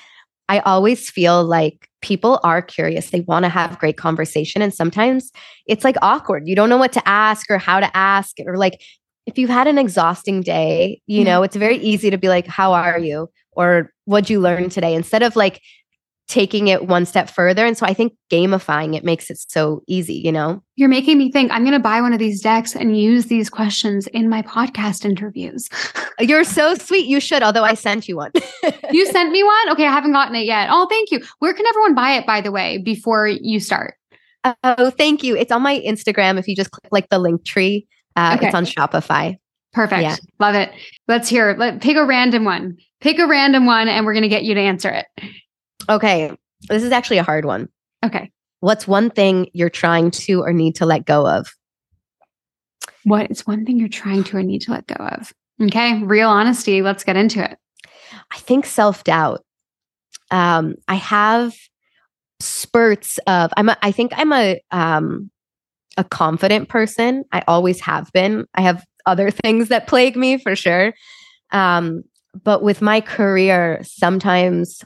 I 0.50 0.60
always 0.60 1.10
feel 1.10 1.43
like 1.43 1.88
people 2.01 2.39
are 2.43 2.62
curious. 2.62 3.10
They 3.10 3.21
want 3.21 3.45
to 3.45 3.50
have 3.50 3.79
great 3.79 3.98
conversation. 3.98 4.62
And 4.62 4.74
sometimes 4.74 5.31
it's 5.67 5.83
like 5.83 5.95
awkward. 6.01 6.48
You 6.48 6.55
don't 6.55 6.69
know 6.69 6.77
what 6.77 6.91
to 6.93 7.07
ask 7.07 7.50
or 7.50 7.57
how 7.57 7.79
to 7.79 7.95
ask. 7.95 8.38
Or 8.45 8.57
like 8.57 8.81
if 9.25 9.38
you've 9.38 9.50
had 9.50 9.67
an 9.67 9.77
exhausting 9.77 10.41
day, 10.41 11.01
you 11.07 11.19
mm-hmm. 11.19 11.25
know, 11.25 11.43
it's 11.43 11.55
very 11.55 11.77
easy 11.77 12.10
to 12.10 12.17
be 12.17 12.27
like, 12.27 12.48
How 12.48 12.74
are 12.74 13.00
you? 13.00 13.29
Or 13.53 13.91
what'd 14.05 14.29
you 14.29 14.39
learn 14.39 14.69
today? 14.69 14.95
Instead 14.95 15.24
of 15.24 15.36
like 15.36 15.62
taking 16.32 16.70
it 16.70 16.88
one 16.88 17.06
step 17.06 17.30
further. 17.30 17.66
And 17.66 17.78
so 17.78 17.86
I 17.86 17.94
think 17.94 18.14
gamifying 18.32 18.96
it 18.96 19.04
makes 19.04 19.30
it 19.30 19.38
so 19.38 19.84
easy, 19.86 20.14
you 20.14 20.32
know? 20.32 20.64
You're 20.78 20.88
making 20.88 21.18
me 21.18 21.30
think 21.30 21.52
I'm 21.52 21.64
going 21.64 21.74
to 21.74 21.80
buy 21.80 22.00
one 22.00 22.14
of 22.14 22.20
these 22.20 22.42
decks 22.42 22.74
and 22.74 22.98
use 22.98 23.26
these 23.26 23.50
questions 23.50 24.08
in 24.08 24.30
my 24.30 24.42
podcast 24.42 25.04
interviews. 25.04 25.70
You're 26.20 26.46
so 26.46 26.76
sweet. 26.76 27.06
You 27.06 27.20
should, 27.20 27.44
although 27.44 27.66
I 27.66 27.74
sent 27.74 28.08
you 28.08 28.16
one. 28.16 28.32
you 28.92 29.06
sent 29.08 29.32
me 29.32 29.44
one? 29.44 29.70
Okay, 29.72 29.86
I 29.86 29.92
haven't 29.92 30.14
gotten 30.14 30.36
it 30.36 30.46
yet. 30.46 30.70
Oh, 30.72 30.88
thank 30.90 31.12
you. 31.12 31.20
Where 31.40 31.54
can 31.54 31.66
everyone 31.68 31.96
buy 31.96 32.14
it, 32.14 32.26
by 32.26 32.40
the 32.40 32.52
way, 32.52 32.78
before 32.78 33.28
you 33.28 33.60
start? 33.60 33.96
Oh, 34.64 34.90
thank 34.90 35.24
you. 35.24 35.36
It's 35.36 35.52
on 35.52 35.62
my 35.62 35.82
Instagram. 35.82 36.40
If 36.40 36.48
you 36.48 36.56
just 36.56 36.72
click 36.72 36.88
like 36.92 37.10
the 37.10 37.20
link 37.20 37.44
tree, 37.44 37.88
uh, 38.16 38.36
okay. 38.38 38.48
it's 38.48 38.56
on 38.56 38.66
Shopify. 38.66 39.38
Perfect. 39.74 40.02
Yeah. 40.02 40.16
Love 40.40 40.56
it. 40.56 40.72
Let's 41.10 41.28
hear. 41.28 41.56
Let 41.58 41.82
pick 41.82 41.98
a 41.98 42.06
random 42.06 42.46
one. 42.46 42.78
Pick 43.02 43.20
a 43.20 43.28
random 43.28 43.66
one 43.66 43.90
and 43.90 44.06
we're 44.06 44.14
going 44.14 44.24
to 44.24 44.30
get 44.30 44.44
you 44.44 44.54
to 44.54 44.62
answer 44.62 44.90
it. 44.90 45.06
Okay. 45.91 46.31
This 46.69 46.83
is 46.83 46.91
actually 46.91 47.17
a 47.17 47.24
hard 47.24 47.45
one. 47.45 47.67
Okay. 48.03 48.31
What's 48.62 48.88
one 48.88 49.10
thing 49.10 49.50
you're 49.53 49.69
trying 49.69 50.12
to 50.12 50.41
or 50.41 50.53
need 50.53 50.75
to 50.75 50.86
let 50.86 51.05
go 51.05 51.27
of? 51.27 51.53
What 53.03 53.29
is 53.29 53.45
one 53.45 53.65
thing 53.65 53.77
you're 53.77 53.89
trying 53.89 54.24
to 54.25 54.38
or 54.38 54.43
need 54.43 54.62
to 54.63 54.71
let 54.71 54.88
go 54.88 55.03
of? 55.03 55.33
Okay. 55.62 56.01
Real 56.01 56.29
honesty. 56.29 56.81
Let's 56.81 57.03
get 57.03 57.17
into 57.17 57.43
it. 57.43 57.57
I 58.31 58.38
think 58.38 58.65
self 58.65 59.03
doubt. 59.03 59.43
Um, 60.29 60.75
I 60.88 60.95
have 60.95 61.53
spurts 62.39 63.19
of 63.27 63.51
I'm 63.57 63.69
a, 63.69 63.77
I 63.81 63.91
think 63.91 64.13
I'm 64.15 64.31
a 64.33 64.62
um 64.71 65.29
a 65.98 66.03
confident 66.03 66.69
person. 66.69 67.25
I 67.31 67.43
always 67.48 67.81
have 67.81 68.12
been. 68.13 68.45
I 68.55 68.62
have 68.62 68.86
other 69.05 69.29
things 69.43 69.67
that 69.69 69.88
plague 69.88 70.15
me 70.15 70.38
for 70.38 70.55
sure. 70.55 70.93
Um, 71.51 72.03
but 72.43 72.63
with 72.63 72.81
my 72.81 73.01
career, 73.01 73.81
sometimes 73.83 74.83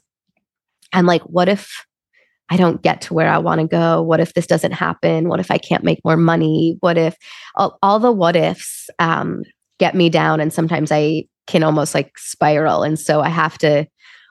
I'm 0.94 1.06
like, 1.06 1.22
what 1.24 1.50
if 1.50 1.86
I 2.50 2.58
don't 2.58 2.82
get 2.82 3.02
to 3.02 3.14
where 3.14 3.30
I 3.30 3.40
want 3.40 3.62
to 3.62 3.68
go? 3.68 4.02
What 4.02 4.20
if 4.20 4.34
this 4.34 4.48
doesn't 4.48 4.74
happen? 4.74 5.30
What 5.30 5.40
if 5.40 5.50
I 5.50 5.58
can't 5.58 5.84
make 5.84 6.00
more 6.06 6.18
money? 6.18 6.78
What 6.80 6.98
if 6.98 7.16
all, 7.56 7.78
all 7.82 8.00
the 8.00 8.12
what 8.12 8.36
ifs 8.36 8.90
um, 9.00 9.42
get 9.80 9.96
me 9.96 10.10
down? 10.10 10.40
And 10.40 10.54
sometimes 10.54 10.92
I 10.92 11.26
can 11.48 11.64
almost 11.64 11.96
like 11.96 12.18
spiral. 12.18 12.84
And 12.84 13.00
so 13.00 13.22
I 13.22 13.30
have 13.30 13.58
to 13.60 13.88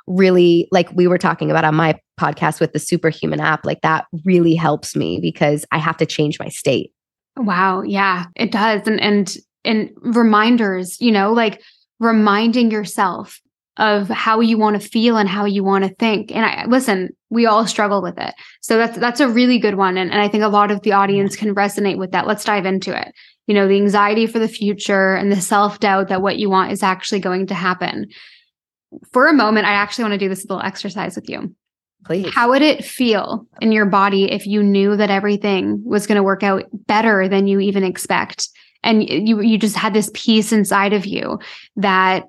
really, 0.06 0.68
like 0.70 0.92
we 0.92 1.06
were 1.06 1.18
talking 1.18 1.50
about 1.50 1.64
on 1.64 1.74
my 1.74 1.98
podcast 2.20 2.60
with 2.60 2.72
the 2.72 2.78
superhuman 2.78 3.40
app, 3.40 3.64
like 3.64 3.80
that 3.80 4.06
really 4.24 4.54
helps 4.54 4.94
me 4.94 5.18
because 5.20 5.64
I 5.72 5.78
have 5.78 5.96
to 5.96 6.06
change 6.06 6.38
my 6.38 6.48
state. 6.48 6.92
Wow. 7.36 7.82
Yeah, 7.82 8.26
it 8.36 8.52
does. 8.52 8.86
And, 8.86 9.00
and, 9.00 9.36
and 9.64 9.90
reminders, 9.96 11.00
you 11.00 11.10
know, 11.10 11.32
like 11.32 11.60
reminding 11.98 12.70
yourself 12.70 13.40
of 13.76 14.08
how 14.08 14.40
you 14.40 14.56
want 14.56 14.80
to 14.80 14.88
feel 14.88 15.16
and 15.16 15.28
how 15.28 15.44
you 15.44 15.64
want 15.64 15.84
to 15.84 15.94
think. 15.96 16.30
And 16.30 16.44
I 16.44 16.64
listen, 16.66 17.10
we 17.30 17.46
all 17.46 17.66
struggle 17.66 18.02
with 18.02 18.18
it. 18.18 18.34
So 18.60 18.78
that's 18.78 18.96
that's 18.98 19.20
a 19.20 19.28
really 19.28 19.58
good 19.58 19.74
one. 19.74 19.96
And, 19.96 20.12
and 20.12 20.20
I 20.20 20.28
think 20.28 20.44
a 20.44 20.48
lot 20.48 20.70
of 20.70 20.82
the 20.82 20.92
audience 20.92 21.34
can 21.34 21.54
resonate 21.54 21.98
with 21.98 22.12
that. 22.12 22.26
Let's 22.26 22.44
dive 22.44 22.66
into 22.66 22.96
it. 22.96 23.12
You 23.46 23.54
know, 23.54 23.66
the 23.68 23.76
anxiety 23.76 24.26
for 24.26 24.38
the 24.38 24.48
future 24.48 25.14
and 25.14 25.30
the 25.30 25.40
self-doubt 25.40 26.08
that 26.08 26.22
what 26.22 26.38
you 26.38 26.48
want 26.48 26.72
is 26.72 26.82
actually 26.82 27.20
going 27.20 27.46
to 27.48 27.54
happen. 27.54 28.06
For 29.12 29.26
a 29.26 29.34
moment, 29.34 29.66
I 29.66 29.72
actually 29.72 30.04
want 30.04 30.12
to 30.12 30.18
do 30.18 30.28
this 30.28 30.44
little 30.44 30.62
exercise 30.62 31.16
with 31.16 31.28
you. 31.28 31.54
Please. 32.04 32.32
How 32.32 32.50
would 32.50 32.62
it 32.62 32.84
feel 32.84 33.46
in 33.60 33.72
your 33.72 33.86
body 33.86 34.30
if 34.30 34.46
you 34.46 34.62
knew 34.62 34.96
that 34.96 35.10
everything 35.10 35.82
was 35.84 36.06
going 36.06 36.16
to 36.16 36.22
work 36.22 36.42
out 36.42 36.64
better 36.86 37.28
than 37.28 37.46
you 37.46 37.60
even 37.60 37.82
expect? 37.82 38.48
And 38.82 39.02
you 39.02 39.40
you 39.40 39.58
just 39.58 39.76
had 39.76 39.94
this 39.94 40.10
peace 40.12 40.52
inside 40.52 40.92
of 40.92 41.06
you 41.06 41.38
that 41.76 42.24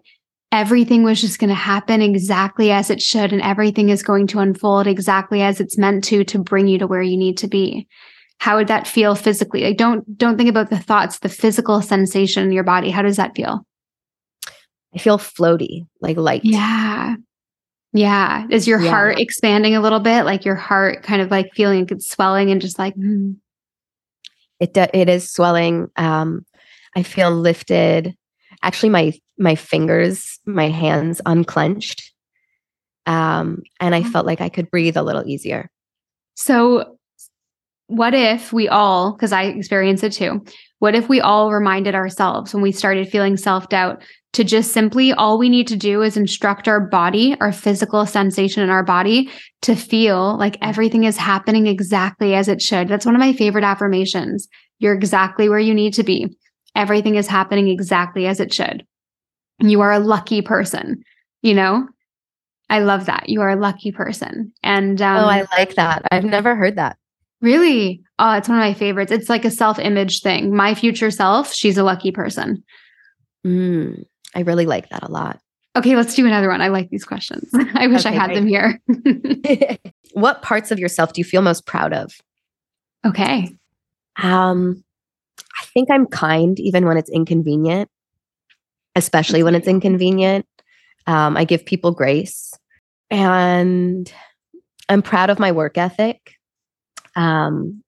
everything 0.55 1.03
was 1.03 1.19
just 1.19 1.38
going 1.38 1.50
to 1.50 1.53
happen 1.53 2.01
exactly 2.01 2.71
as 2.71 2.89
it 2.89 3.01
should 3.01 3.33
and 3.33 3.41
everything 3.41 3.89
is 3.89 4.01
going 4.01 4.25
to 4.25 4.39
unfold 4.39 4.88
exactly 4.88 5.41
as 5.41 5.59
it's 5.59 5.77
meant 5.77 6.01
to 6.05 6.24
to 6.24 6.39
bring 6.39 6.65
you 6.65 6.77
to 6.77 6.88
where 6.88 7.01
you 7.01 7.17
need 7.17 7.38
to 7.38 7.47
be. 7.47 7.85
How 8.38 8.55
would 8.55 8.69
that 8.69 8.88
feel 8.88 9.15
physically? 9.15 9.63
Like 9.65 9.75
don't 9.75 10.17
don't 10.17 10.38
think 10.38 10.50
about 10.50 10.69
the 10.69 10.79
thoughts 10.79 11.19
the 11.19 11.29
physical 11.29 11.81
sensation 11.81 12.43
in 12.43 12.53
your 12.53 12.63
body. 12.63 12.89
How 12.89 13.01
does 13.01 13.17
that 13.17 13.35
feel? 13.35 13.65
I 14.93 14.97
feel 14.97 15.17
floaty 15.17 15.88
like 16.00 16.15
light. 16.15 16.45
Yeah. 16.45 17.15
Yeah. 17.91 18.47
Is 18.50 18.65
your 18.65 18.79
yeah. 18.79 18.89
heart 18.89 19.19
expanding 19.19 19.75
a 19.75 19.81
little 19.81 20.00
bit? 20.00 20.24
Like 20.24 20.45
your 20.45 20.55
heart 20.55 21.03
kind 21.03 21.21
of 21.21 21.31
like 21.31 21.53
feeling 21.53 21.81
like 21.81 21.91
it's 21.91 22.09
swelling 22.09 22.50
and 22.50 22.62
just 22.62 22.79
like 22.79 22.95
mm. 22.95 23.35
it 24.62 24.77
it 24.77 25.09
is 25.09 25.29
swelling. 25.29 25.89
Um 25.97 26.45
i 26.95 27.03
feel 27.03 27.31
lifted. 27.31 28.15
Actually 28.63 28.89
my 28.89 29.13
my 29.38 29.56
fingers, 29.56 30.39
my 30.46 30.70
hands 30.70 31.22
unclenched. 31.25 32.12
Um, 33.06 33.62
and 33.80 33.94
I 33.94 34.01
mm-hmm. 34.01 34.12
felt 34.12 34.25
like 34.25 34.42
I 34.42 34.50
could 34.50 34.72
breathe 34.72 34.98
a 34.98 35.04
little 35.04 35.25
easier. 35.27 35.70
So, 36.36 36.98
what 37.88 38.15
if 38.15 38.51
we 38.51 38.68
all, 38.68 39.13
because 39.13 39.32
I 39.32 39.44
experienced 39.44 40.04
it 40.04 40.13
too, 40.13 40.44
what 40.80 40.96
if 40.96 41.08
we 41.08 41.22
all 41.22 41.51
reminded 41.51 41.94
ourselves 41.94 42.54
when 42.54 42.63
we 42.63 42.72
started 42.72 43.10
feeling 43.10 43.38
self 43.38 43.70
doubt 43.70 44.04
to 44.34 44.44
just 44.44 44.72
simply 44.72 45.13
all 45.13 45.38
we 45.38 45.50
need 45.50 45.68
to 45.68 45.77
do 45.77 46.01
is 46.01 46.18
instruct 46.18 46.68
our 46.68 46.80
body, 46.80 47.36
our 47.39 47.51
physical 47.51 48.06
sensation 48.06 48.63
in 48.63 48.70
our 48.70 48.84
body 48.84 49.30
to 49.62 49.75
feel 49.75 50.36
like 50.38 50.58
everything 50.62 51.04
is 51.04 51.15
happening 51.15 51.68
exactly 51.68 52.34
as 52.34 52.48
it 52.48 52.62
should? 52.62 52.89
That's 52.89 53.06
one 53.06 53.15
of 53.15 53.20
my 53.20 53.34
favorite 53.34 53.63
affirmations. 53.63 54.48
You're 54.80 54.96
exactly 54.96 55.48
where 55.48 55.60
you 55.60 55.74
need 55.74 55.94
to 55.94 56.04
be. 56.04 56.36
Everything 56.75 57.15
is 57.15 57.27
happening 57.27 57.70
exactly 57.70 58.27
as 58.27 58.39
it 58.39 58.54
should. 58.54 58.86
You 59.59 59.81
are 59.81 59.91
a 59.91 60.00
lucky 60.00 60.41
person, 60.41 61.03
you 61.41 61.53
know? 61.53 61.88
I 62.69 62.79
love 62.79 63.05
that. 63.05 63.29
You 63.29 63.41
are 63.41 63.50
a 63.50 63.55
lucky 63.55 63.91
person. 63.91 64.51
And 64.63 65.01
um, 65.01 65.24
oh, 65.24 65.27
I 65.27 65.45
like 65.57 65.75
that. 65.75 66.05
I've 66.12 66.25
never 66.25 66.55
heard 66.55 66.77
that. 66.77 66.97
Really? 67.41 68.01
Oh, 68.17 68.33
it's 68.33 68.50
one 68.50 68.57
of 68.57 68.63
my 68.63 68.74
favorites. 68.74 69.12
It's 69.12 69.29
like 69.29 69.45
a 69.45 69.51
self 69.51 69.77
image 69.77 70.21
thing. 70.21 70.55
My 70.55 70.74
future 70.74 71.12
self, 71.12 71.53
she's 71.53 71.77
a 71.77 71.83
lucky 71.83 72.12
person. 72.12 72.63
Mm, 73.45 74.05
I 74.33 74.41
really 74.41 74.65
like 74.65 74.89
that 74.89 75.03
a 75.03 75.12
lot. 75.12 75.39
Okay, 75.77 75.95
let's 75.95 76.15
do 76.15 76.25
another 76.25 76.50
one. 76.50 76.62
I 76.62 76.69
like 76.69 76.89
these 76.89 77.03
questions. 77.03 77.50
I 77.75 77.88
wish 77.88 78.05
okay, 78.05 78.15
I 78.15 78.19
had 78.19 78.31
great. 78.31 78.35
them 78.35 78.47
here. 78.47 78.81
what 80.13 80.41
parts 80.41 80.71
of 80.71 80.79
yourself 80.79 81.13
do 81.13 81.19
you 81.19 81.25
feel 81.25 81.41
most 81.41 81.65
proud 81.65 81.93
of? 81.93 82.13
Okay. 83.05 83.50
Um, 84.24 84.83
I 85.59 85.65
think 85.65 85.91
I'm 85.91 86.07
kind 86.07 86.59
even 86.59 86.85
when 86.85 86.97
it's 86.97 87.09
inconvenient 87.09 87.89
especially 88.95 89.43
when 89.43 89.55
it's 89.55 89.67
inconvenient. 89.67 90.45
Um, 91.07 91.37
I 91.37 91.43
give 91.43 91.65
people 91.65 91.91
grace 91.91 92.53
and 93.09 94.11
I'm 94.89 95.01
proud 95.01 95.29
of 95.29 95.39
my 95.39 95.51
work 95.51 95.77
ethic. 95.77 96.33
Um, 97.15 97.83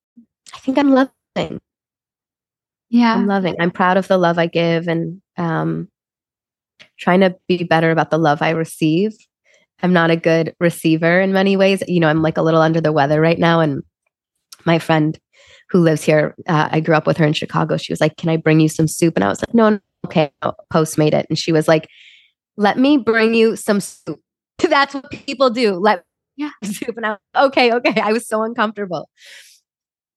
I 0.54 0.60
think 0.60 0.78
I'm 0.78 0.92
loving. 0.92 1.60
Yeah. 2.90 3.16
I'm 3.16 3.28
loving. 3.28 3.56
I'm 3.60 3.72
proud 3.72 3.98
of 3.98 4.08
the 4.08 4.18
love 4.18 4.38
I 4.38 4.48
give 4.48 4.88
and 4.88 5.22
um, 5.38 5.90
trying 6.98 7.20
to 7.22 7.36
be 7.48 7.64
better 7.64 7.92
about 7.92 8.12
the 8.12 8.18
love 8.18 8.42
I 8.42 8.52
receive. 8.52 9.14
I'm 9.84 9.94
not 9.94 10.10
a 10.10 10.16
good 10.16 10.56
receiver 10.60 11.20
in 11.20 11.34
many 11.34 11.58
ways. 11.58 11.84
You 11.88 12.00
know, 12.00 12.08
I'm 12.08 12.22
like 12.22 12.38
a 12.38 12.42
little 12.42 12.62
under 12.62 12.82
the 12.82 12.92
weather 12.92 13.22
right 13.22 13.38
now. 13.38 13.60
And 13.60 13.84
my 14.66 14.80
friend 14.80 15.18
who 15.70 15.80
lives 15.80 16.04
here, 16.04 16.34
uh, 16.48 16.70
I 16.72 16.80
grew 16.80 16.96
up 16.96 17.06
with 17.06 17.18
her 17.18 17.26
in 17.26 17.34
Chicago. 17.34 17.78
She 17.78 17.92
was 17.92 18.02
like, 18.02 18.18
Can 18.18 18.30
I 18.30 18.38
bring 18.38 18.60
you 18.60 18.70
some 18.70 18.88
soup? 18.88 19.16
And 19.16 19.24
I 19.24 19.28
was 19.28 19.42
like, 19.42 19.54
No, 19.54 19.80
okay, 20.08 20.32
post 20.70 20.98
made 20.98 21.14
it. 21.14 21.26
And 21.30 21.38
she 21.38 21.52
was 21.52 21.68
like, 21.68 21.88
let 22.58 22.78
me 22.78 22.98
bring 22.98 23.34
you 23.34 23.56
some 23.56 23.80
soup. 23.80 24.20
That's 24.70 24.94
what 24.94 25.10
people 25.12 25.50
do. 25.50 25.74
Let 25.74 26.04
yeah. 26.36 26.52
soup. 26.64 26.98
And 26.98 27.06
I 27.06 27.10
was, 27.12 27.20
okay, 27.48 27.72
okay. 27.74 28.02
I 28.02 28.12
was 28.12 28.28
so 28.28 28.44
uncomfortable. 28.44 29.10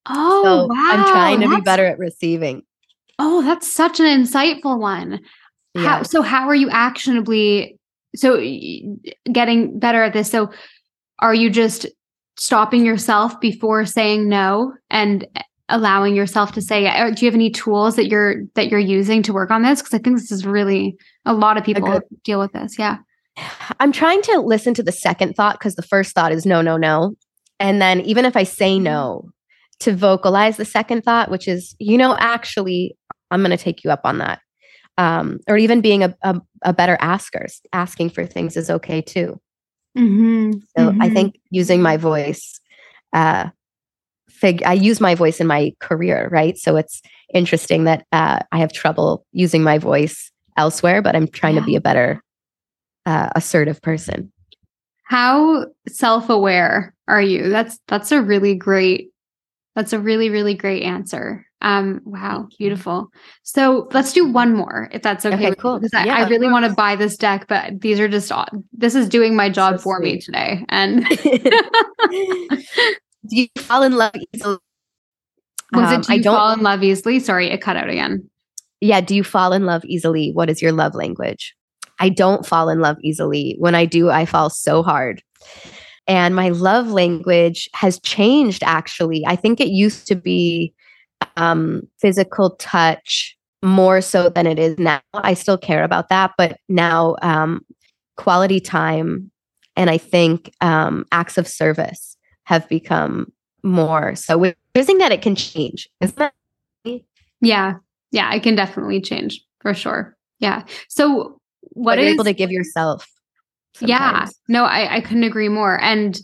Oh, 0.09 0.43
so 0.43 0.67
wow. 0.67 0.91
I'm 0.93 1.05
trying 1.05 1.41
to 1.41 1.49
that's, 1.49 1.61
be 1.61 1.65
better 1.65 1.87
at 1.87 1.99
receiving. 1.99 2.63
Oh, 3.19 3.43
that's 3.43 3.71
such 3.71 4.01
an 4.01 4.07
insightful 4.07 4.79
one. 4.79 5.21
Yeah. 5.75 5.83
How, 5.83 6.03
so 6.03 6.23
how 6.23 6.49
are 6.49 6.55
you 6.55 6.71
actionably 6.71 7.79
so 8.17 8.41
getting 9.31 9.79
better 9.79 10.03
at 10.03 10.15
this? 10.15 10.31
So 10.31 10.51
are 11.19 11.35
you 11.35 11.51
just 11.51 11.87
stopping 12.39 12.85
yourself 12.85 13.39
before 13.41 13.85
saying 13.85 14.27
no 14.27 14.73
and 14.89 15.27
allowing 15.71 16.15
yourself 16.15 16.53
to 16.53 16.61
say 16.61 16.87
or 17.01 17.11
do 17.11 17.25
you 17.25 17.31
have 17.31 17.35
any 17.35 17.51
tools 17.51 17.97
that 17.97 18.09
you're 18.09 18.43
that 18.55 18.69
you're 18.69 18.79
using 18.81 19.23
to 19.23 19.33
work 19.33 19.51
on 19.51 19.63
this 19.63 19.81
because 19.81 19.95
i 19.95 19.99
think 19.99 20.17
this 20.17 20.33
is 20.33 20.47
really 20.47 20.97
a 21.25 21.33
lot 21.35 21.57
of 21.57 21.65
people 21.65 22.01
deal 22.25 22.39
with 22.39 22.53
this 22.53 22.79
yeah 22.79 22.99
i'm 23.79 23.93
trying 23.93 24.21
to 24.23 24.41
listen 24.41 24.75
to 24.75 24.83
the 24.83 24.93
second 24.93 25.35
thought 25.35 25.59
because 25.59 25.75
the 25.75 25.83
first 25.83 26.15
thought 26.15 26.33
is 26.33 26.45
no 26.45 26.61
no 26.61 26.77
no 26.77 27.15
and 27.59 27.81
then 27.81 28.01
even 28.01 28.25
if 28.25 28.37
i 28.37 28.43
say 28.43 28.75
mm-hmm. 28.75 28.85
no 28.85 29.31
to 29.79 29.95
vocalize 29.95 30.57
the 30.57 30.65
second 30.65 31.03
thought 31.03 31.31
which 31.31 31.49
is 31.49 31.75
you 31.79 31.97
know 31.97 32.17
actually 32.19 32.97
i'm 33.31 33.41
going 33.41 33.51
to 33.51 33.57
take 33.57 33.85
you 33.85 33.91
up 33.91 34.03
on 34.05 34.19
that 34.19 34.41
um, 34.99 35.39
or 35.49 35.57
even 35.57 35.81
being 35.81 36.03
a, 36.03 36.15
a, 36.23 36.39
a, 36.63 36.73
better 36.75 36.99
asker 37.01 37.47
asking 37.73 38.11
for 38.11 38.27
things 38.27 38.55
is 38.55 38.69
okay 38.69 39.01
too 39.01 39.41
mm-hmm. 39.97 40.53
so 40.77 40.91
mm-hmm. 40.91 41.01
i 41.01 41.09
think 41.09 41.41
using 41.51 41.81
my 41.81 41.97
voice 41.97 42.61
uh, 43.13 43.49
fig 44.41 44.63
I 44.65 44.73
use 44.73 45.01
my 45.01 45.15
voice 45.15 45.41
in 45.41 45.47
my 45.47 45.73
career, 45.81 46.29
right? 46.33 46.57
So 46.57 46.77
it's 46.77 47.03
interesting 47.33 47.85
that 47.85 48.07
uh, 48.13 48.41
I 48.51 48.59
have 48.59 48.73
trouble 48.73 49.25
using 49.33 49.63
my 49.63 49.79
voice 49.79 50.33
elsewhere, 50.57 51.03
but 51.03 51.15
I'm 51.15 51.29
trying 51.29 51.55
yeah. 51.55 51.61
to 51.61 51.67
be 51.67 51.77
a 51.77 51.81
better 51.81 52.23
uh, 53.07 53.29
assertive 53.37 53.81
person. 53.83 54.33
How 55.05 55.67
self-aware 55.89 56.95
are 57.09 57.23
you? 57.23 57.49
That's 57.49 57.79
that's 57.89 58.13
a 58.13 58.23
really 58.23 58.55
great 58.55 59.11
that's 59.75 59.93
a 59.93 59.99
really 59.99 60.31
really 60.31 60.55
great 60.55 60.83
answer. 60.85 61.45
Um 61.63 62.01
wow, 62.05 62.49
beautiful. 62.59 63.09
So, 63.43 63.89
let's 63.93 64.13
do 64.13 64.31
one 64.33 64.55
more 64.55 64.89
if 64.93 65.03
that's 65.03 65.27
okay. 65.27 65.35
okay 65.49 65.55
cool. 65.57 65.79
Because 65.79 66.07
yeah, 66.07 66.15
I, 66.15 66.23
I 66.23 66.29
really 66.29 66.49
want 66.49 66.65
to 66.65 66.73
buy 66.73 66.97
this 66.97 67.17
deck, 67.17 67.49
but 67.49 67.81
these 67.81 68.01
are 68.01 68.09
just 68.09 68.33
this 68.73 68.95
is 68.95 69.09
doing 69.09 69.37
my 69.37 69.51
job 69.51 69.77
so 69.77 69.83
for 69.83 69.99
sweet. 69.99 70.15
me 70.15 70.21
today. 70.21 70.65
And 70.69 71.05
do 73.27 73.41
you 73.41 73.49
fall 73.59 73.83
in 73.83 73.97
love 73.97 74.13
easily? 74.33 74.59
Was 75.73 75.93
um, 75.93 76.01
it 76.01 76.07
do 76.07 76.13
you 76.13 76.19
I 76.19 76.23
don't, 76.23 76.37
fall 76.37 76.53
in 76.53 76.61
love 76.61 76.83
easily? 76.83 77.21
Sorry, 77.21 77.49
it 77.49 77.61
cut 77.61 77.77
out 77.77 77.89
again. 77.89 78.29
Yeah, 78.81 79.01
do 79.01 79.15
you 79.15 79.25
fall 79.25 79.53
in 79.53 79.67
love 79.67 79.85
easily? 79.85 80.31
What 80.33 80.51
is 80.51 80.63
your 80.63 80.73
love 80.73 80.95
language? 80.95 81.55
I 81.99 82.09
don't 82.09 82.47
fall 82.47 82.69
in 82.71 82.81
love 82.81 82.97
easily. 83.03 83.57
When 83.59 83.75
I 83.75 83.85
do, 83.85 84.11
I 84.11 84.25
fall 84.25 84.49
so 84.51 84.83
hard. 84.83 85.23
And 86.07 86.35
my 86.35 86.49
love 86.49 86.89
language 86.89 87.69
has 87.75 88.01
changed 88.01 88.63
actually. 88.65 89.23
I 89.27 89.37
think 89.37 89.61
it 89.61 89.69
used 89.69 90.07
to 90.09 90.15
be 90.15 90.73
um, 91.37 91.83
physical 92.01 92.57
touch 92.57 93.37
more 93.63 94.01
so 94.01 94.31
than 94.31 94.47
it 94.47 94.59
is 94.59 94.79
now. 94.79 95.01
I 95.13 95.35
still 95.35 95.59
care 95.59 95.85
about 95.85 96.09
that, 96.09 96.33
but 96.39 96.59
now 96.69 97.17
um, 97.23 97.61
quality 98.17 98.61
time 98.61 99.31
and 99.77 99.91
I 99.91 99.99
think 99.99 100.53
um, 100.61 101.05
acts 101.13 101.39
of 101.39 101.47
service 101.47 102.10
have 102.51 102.69
become 102.69 103.33
more. 103.63 104.17
So 104.17 104.37
we're 104.37 104.57
using 104.75 104.99
that 104.99 105.13
it 105.13 105.23
can 105.23 105.37
change, 105.37 105.89
isn't 106.01 106.19
that? 106.19 106.35
Yeah. 107.41 107.75
Yeah, 108.11 108.35
it 108.35 108.43
can 108.43 108.57
definitely 108.57 109.01
change 109.01 109.41
for 109.61 109.73
sure. 109.73 110.17
Yeah. 110.41 110.65
So 110.89 111.41
what 111.61 112.01
is, 112.01 112.13
able 112.13 112.25
to 112.25 112.33
give 112.33 112.51
yourself. 112.51 113.09
Sometimes. 113.75 113.89
Yeah, 113.89 114.29
no, 114.49 114.65
I, 114.65 114.97
I 114.97 115.01
couldn't 115.01 115.23
agree 115.23 115.49
more. 115.49 115.81
And 115.81 116.21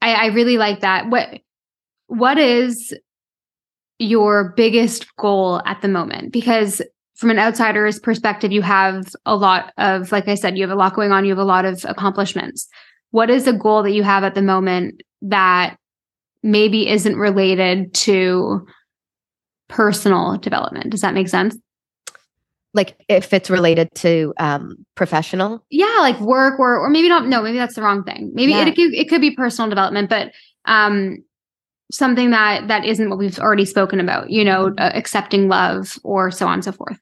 I, 0.00 0.14
I 0.14 0.26
really 0.26 0.58
like 0.58 0.80
that. 0.80 1.08
What 1.08 1.40
what 2.08 2.36
is 2.36 2.92
your 4.00 4.52
biggest 4.56 5.06
goal 5.16 5.62
at 5.64 5.82
the 5.82 5.88
moment? 5.88 6.32
Because 6.32 6.82
from 7.14 7.30
an 7.30 7.38
outsider's 7.38 8.00
perspective, 8.00 8.50
you 8.50 8.62
have 8.62 9.06
a 9.24 9.36
lot 9.36 9.72
of, 9.78 10.10
like 10.10 10.26
I 10.26 10.34
said, 10.34 10.58
you 10.58 10.64
have 10.64 10.76
a 10.76 10.80
lot 10.80 10.96
going 10.96 11.12
on, 11.12 11.24
you 11.24 11.30
have 11.30 11.38
a 11.38 11.44
lot 11.44 11.64
of 11.64 11.84
accomplishments. 11.84 12.66
What 13.12 13.30
is 13.30 13.46
a 13.46 13.52
goal 13.52 13.82
that 13.84 13.92
you 13.92 14.02
have 14.02 14.24
at 14.24 14.34
the 14.34 14.42
moment 14.42 15.02
that 15.22 15.76
maybe 16.42 16.88
isn't 16.88 17.16
related 17.16 17.94
to 17.94 18.66
personal 19.68 20.36
development? 20.36 20.90
Does 20.90 21.00
that 21.00 21.14
make 21.14 21.28
sense? 21.28 21.56
like 22.74 22.96
if 23.08 23.32
it's 23.32 23.50
related 23.50 23.88
to 23.94 24.32
um 24.38 24.76
professional 24.94 25.64
yeah 25.70 25.98
like 26.00 26.18
work 26.20 26.58
or 26.58 26.78
or 26.78 26.90
maybe 26.90 27.08
not 27.08 27.26
no 27.26 27.42
maybe 27.42 27.58
that's 27.58 27.74
the 27.74 27.82
wrong 27.82 28.02
thing 28.04 28.30
maybe 28.34 28.52
yeah. 28.52 28.66
it, 28.66 28.78
it, 28.78 28.94
it 28.94 29.08
could 29.08 29.20
be 29.20 29.30
personal 29.34 29.68
development 29.68 30.08
but 30.08 30.32
um 30.66 31.18
something 31.90 32.30
that 32.30 32.68
that 32.68 32.84
isn't 32.84 33.10
what 33.10 33.18
we've 33.18 33.38
already 33.38 33.64
spoken 33.64 34.00
about 34.00 34.30
you 34.30 34.44
know 34.44 34.72
uh, 34.78 34.90
accepting 34.94 35.48
love 35.48 35.98
or 36.04 36.30
so 36.30 36.46
on 36.46 36.54
and 36.54 36.64
so 36.64 36.72
forth 36.72 36.98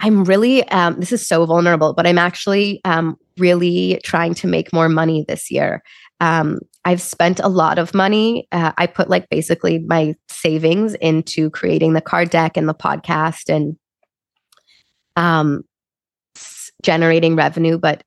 i'm 0.00 0.24
really 0.24 0.66
um 0.68 0.98
this 0.98 1.12
is 1.12 1.26
so 1.26 1.44
vulnerable 1.46 1.92
but 1.92 2.06
i'm 2.06 2.18
actually 2.18 2.80
um 2.84 3.16
really 3.38 4.00
trying 4.04 4.34
to 4.34 4.46
make 4.46 4.72
more 4.72 4.88
money 4.88 5.24
this 5.26 5.50
year 5.50 5.82
um 6.20 6.58
I've 6.88 7.02
spent 7.02 7.38
a 7.40 7.48
lot 7.48 7.78
of 7.78 7.92
money. 7.92 8.48
Uh, 8.50 8.72
I 8.78 8.86
put 8.86 9.10
like 9.10 9.28
basically 9.28 9.80
my 9.80 10.14
savings 10.30 10.94
into 10.94 11.50
creating 11.50 11.92
the 11.92 12.00
card 12.00 12.30
deck 12.30 12.56
and 12.56 12.66
the 12.66 12.72
podcast 12.72 13.54
and 13.54 13.76
um, 15.14 15.64
generating 16.82 17.36
revenue, 17.36 17.76
but 17.76 18.02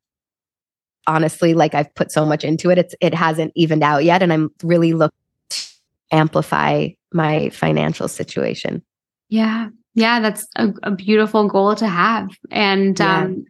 honestly, 1.05 1.53
like 1.53 1.75
I've 1.75 1.93
put 1.93 2.11
so 2.11 2.25
much 2.25 2.43
into 2.43 2.71
it, 2.71 2.79
it's 2.79 2.95
it 3.01 3.13
hasn't 3.13 3.51
evened 3.55 3.83
out 3.83 4.03
yet, 4.03 4.23
and 4.23 4.33
I'm 4.33 4.49
really 4.63 4.93
looking 4.93 5.15
to 5.51 5.67
amplify 6.11 6.87
my 7.13 7.49
financial 7.49 8.07
situation. 8.07 8.81
Yeah, 9.29 9.67
yeah, 9.93 10.21
that's 10.21 10.47
a, 10.55 10.69
a 10.81 10.89
beautiful 10.89 11.47
goal 11.47 11.75
to 11.75 11.87
have, 11.87 12.29
and 12.49 12.97
yeah. 12.97 13.25
um, 13.25 13.45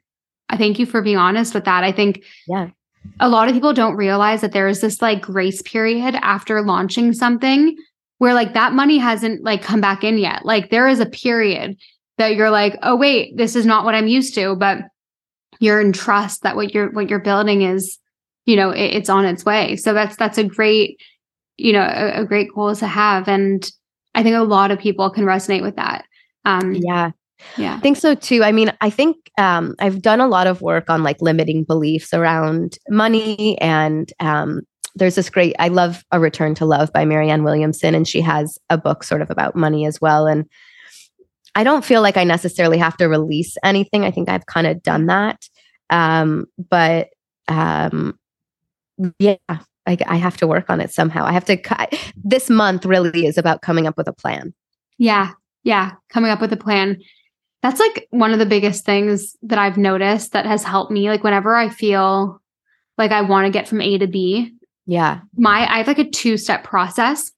I 0.51 0.57
thank 0.57 0.77
you 0.77 0.85
for 0.85 1.01
being 1.01 1.17
honest 1.17 1.53
with 1.53 1.65
that. 1.65 1.83
I 1.83 1.91
think 1.91 2.23
yeah. 2.47 2.69
A 3.19 3.29
lot 3.29 3.47
of 3.47 3.55
people 3.55 3.73
don't 3.73 3.95
realize 3.95 4.41
that 4.41 4.51
there 4.51 4.67
is 4.67 4.81
this 4.81 5.01
like 5.01 5.23
grace 5.23 5.61
period 5.63 6.15
after 6.21 6.61
launching 6.61 7.13
something 7.13 7.75
where 8.19 8.35
like 8.35 8.53
that 8.53 8.73
money 8.73 8.99
hasn't 8.99 9.43
like 9.43 9.63
come 9.63 9.81
back 9.81 10.03
in 10.03 10.19
yet. 10.19 10.45
Like 10.45 10.69
there 10.69 10.87
is 10.87 10.99
a 10.99 11.07
period 11.07 11.77
that 12.19 12.35
you're 12.35 12.51
like, 12.51 12.77
oh 12.83 12.95
wait, 12.95 13.35
this 13.37 13.55
is 13.55 13.65
not 13.65 13.85
what 13.85 13.95
I'm 13.95 14.05
used 14.05 14.35
to, 14.35 14.55
but 14.55 14.83
you're 15.59 15.81
in 15.81 15.93
trust 15.93 16.43
that 16.43 16.55
what 16.55 16.73
you're 16.73 16.91
what 16.91 17.09
you're 17.09 17.19
building 17.19 17.63
is, 17.63 17.97
you 18.45 18.55
know, 18.55 18.69
it, 18.69 18.95
it's 18.95 19.09
on 19.09 19.25
its 19.25 19.45
way. 19.45 19.75
So 19.75 19.93
that's 19.93 20.15
that's 20.17 20.37
a 20.37 20.43
great, 20.43 20.99
you 21.57 21.73
know, 21.73 21.81
a, 21.81 22.21
a, 22.21 22.25
great 22.25 22.53
goal 22.53 22.75
to 22.75 22.87
have, 22.87 23.27
and 23.27 23.67
I 24.13 24.23
think 24.23 24.35
a 24.35 24.41
lot 24.41 24.71
of 24.71 24.79
people 24.79 25.09
can 25.09 25.25
resonate 25.25 25.61
with 25.61 25.77
that. 25.77 26.05
Um, 26.45 26.75
yeah, 26.75 27.11
yeah, 27.57 27.75
I 27.75 27.79
think 27.79 27.97
so 27.97 28.15
too. 28.15 28.43
I 28.43 28.51
mean, 28.51 28.71
I 28.81 28.89
think 28.89 29.31
um, 29.37 29.75
I've 29.79 30.01
done 30.01 30.21
a 30.21 30.27
lot 30.27 30.47
of 30.47 30.61
work 30.61 30.89
on 30.89 31.03
like 31.03 31.21
limiting 31.21 31.63
beliefs 31.63 32.13
around 32.13 32.77
money 32.89 33.59
and 33.59 34.11
um, 34.19 34.61
there's 34.95 35.15
this 35.15 35.29
great 35.29 35.55
i 35.57 35.69
love 35.69 36.03
a 36.11 36.19
return 36.19 36.53
to 36.53 36.65
love 36.65 36.91
by 36.91 37.05
marianne 37.05 37.45
williamson 37.45 37.95
and 37.95 38.05
she 38.05 38.19
has 38.19 38.59
a 38.69 38.77
book 38.77 39.05
sort 39.05 39.21
of 39.21 39.31
about 39.31 39.55
money 39.55 39.85
as 39.85 40.01
well 40.01 40.27
and 40.27 40.45
I 41.55 41.63
don't 41.63 41.83
feel 41.85 42.01
like 42.01 42.17
I 42.17 42.23
necessarily 42.23 42.77
have 42.77 42.97
to 42.97 43.07
release 43.07 43.57
anything. 43.63 44.03
I 44.03 44.11
think 44.11 44.29
I've 44.29 44.45
kind 44.45 44.67
of 44.67 44.81
done 44.81 45.07
that. 45.07 45.43
Um, 45.89 46.45
but 46.57 47.09
um, 47.47 48.17
yeah, 49.19 49.35
I, 49.49 49.97
I, 50.07 50.15
have 50.15 50.37
to 50.37 50.47
work 50.47 50.69
on 50.69 50.79
it 50.79 50.93
somehow. 50.93 51.25
I 51.25 51.33
have 51.33 51.43
to, 51.45 51.59
this 52.23 52.49
month 52.49 52.85
really 52.85 53.25
is 53.25 53.37
about 53.37 53.61
coming 53.61 53.87
up 53.87 53.97
with 53.97 54.07
a 54.07 54.13
plan. 54.13 54.53
Yeah. 54.97 55.31
Yeah. 55.63 55.91
Coming 56.09 56.31
up 56.31 56.39
with 56.39 56.53
a 56.53 56.57
plan. 56.57 56.97
That's 57.61 57.79
like 57.79 58.07
one 58.09 58.33
of 58.33 58.39
the 58.39 58.45
biggest 58.45 58.85
things 58.85 59.35
that 59.43 59.59
I've 59.59 59.77
noticed 59.77 60.31
that 60.33 60.45
has 60.45 60.63
helped 60.63 60.91
me. 60.91 61.09
Like 61.09 61.23
whenever 61.23 61.55
I 61.55 61.69
feel 61.69 62.41
like 62.97 63.11
I 63.11 63.21
want 63.21 63.45
to 63.45 63.51
get 63.51 63.67
from 63.67 63.81
A 63.81 63.97
to 63.97 64.07
B. 64.07 64.53
Yeah. 64.85 65.21
My, 65.37 65.71
I 65.71 65.77
have 65.77 65.87
like 65.87 65.99
a 65.99 66.09
two 66.09 66.37
step 66.37 66.63
process. 66.63 67.31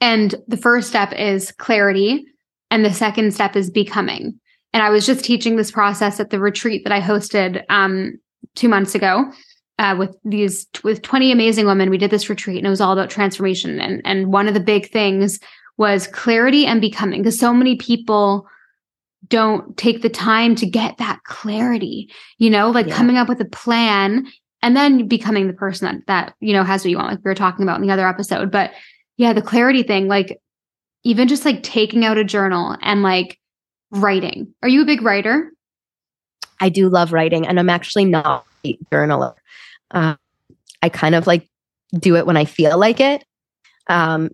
And 0.00 0.34
the 0.48 0.56
first 0.56 0.88
step 0.88 1.12
is 1.12 1.52
clarity 1.52 2.26
and 2.70 2.84
the 2.84 2.92
second 2.92 3.32
step 3.32 3.56
is 3.56 3.70
becoming. 3.70 4.38
And 4.72 4.82
I 4.82 4.90
was 4.90 5.06
just 5.06 5.24
teaching 5.24 5.56
this 5.56 5.70
process 5.70 6.18
at 6.18 6.30
the 6.30 6.40
retreat 6.40 6.84
that 6.84 6.92
I 6.92 7.00
hosted 7.00 7.62
um, 7.68 8.18
two 8.54 8.68
months 8.68 8.94
ago 8.94 9.30
uh, 9.78 9.94
with 9.98 10.16
these 10.24 10.66
with 10.82 11.02
20 11.02 11.30
amazing 11.32 11.66
women. 11.66 11.90
We 11.90 11.98
did 11.98 12.10
this 12.10 12.28
retreat 12.28 12.58
and 12.58 12.66
it 12.66 12.70
was 12.70 12.80
all 12.80 12.92
about 12.92 13.10
transformation. 13.10 13.80
And 13.80 14.02
and 14.04 14.32
one 14.32 14.48
of 14.48 14.54
the 14.54 14.60
big 14.60 14.90
things 14.90 15.38
was 15.76 16.06
clarity 16.06 16.66
and 16.66 16.80
becoming 16.80 17.22
because 17.22 17.38
so 17.38 17.52
many 17.52 17.76
people 17.76 18.46
don't 19.28 19.76
take 19.76 20.02
the 20.02 20.08
time 20.08 20.54
to 20.56 20.66
get 20.66 20.98
that 20.98 21.20
clarity, 21.24 22.10
you 22.38 22.50
know, 22.50 22.70
like 22.70 22.88
yeah. 22.88 22.96
coming 22.96 23.16
up 23.16 23.28
with 23.28 23.40
a 23.40 23.46
plan 23.46 24.26
and 24.62 24.76
then 24.76 25.08
becoming 25.08 25.46
the 25.46 25.52
person 25.52 25.86
that 25.86 26.06
that, 26.06 26.34
you 26.40 26.52
know, 26.52 26.64
has 26.64 26.84
what 26.84 26.90
you 26.90 26.96
want, 26.96 27.10
like 27.10 27.24
we 27.24 27.28
were 27.28 27.34
talking 27.34 27.62
about 27.62 27.80
in 27.80 27.86
the 27.86 27.92
other 27.92 28.08
episode. 28.08 28.50
But 28.50 28.72
yeah, 29.16 29.32
the 29.32 29.42
clarity 29.42 29.82
thing, 29.82 30.08
like 30.08 30.40
even 31.04 31.28
just 31.28 31.44
like 31.44 31.62
taking 31.62 32.04
out 32.04 32.18
a 32.18 32.24
journal 32.24 32.76
and 32.80 33.02
like 33.02 33.38
writing. 33.90 34.54
Are 34.62 34.68
you 34.68 34.82
a 34.82 34.86
big 34.86 35.02
writer? 35.02 35.50
I 36.60 36.68
do 36.68 36.88
love 36.88 37.12
writing, 37.12 37.46
and 37.46 37.58
I'm 37.58 37.70
actually 37.70 38.04
not 38.04 38.46
a 38.64 38.76
journaler. 38.92 39.34
Uh, 39.90 40.14
I 40.80 40.88
kind 40.88 41.14
of 41.14 41.26
like 41.26 41.48
do 41.92 42.16
it 42.16 42.26
when 42.26 42.36
I 42.36 42.44
feel 42.44 42.78
like 42.78 43.00
it. 43.00 43.24
Um, 43.88 44.30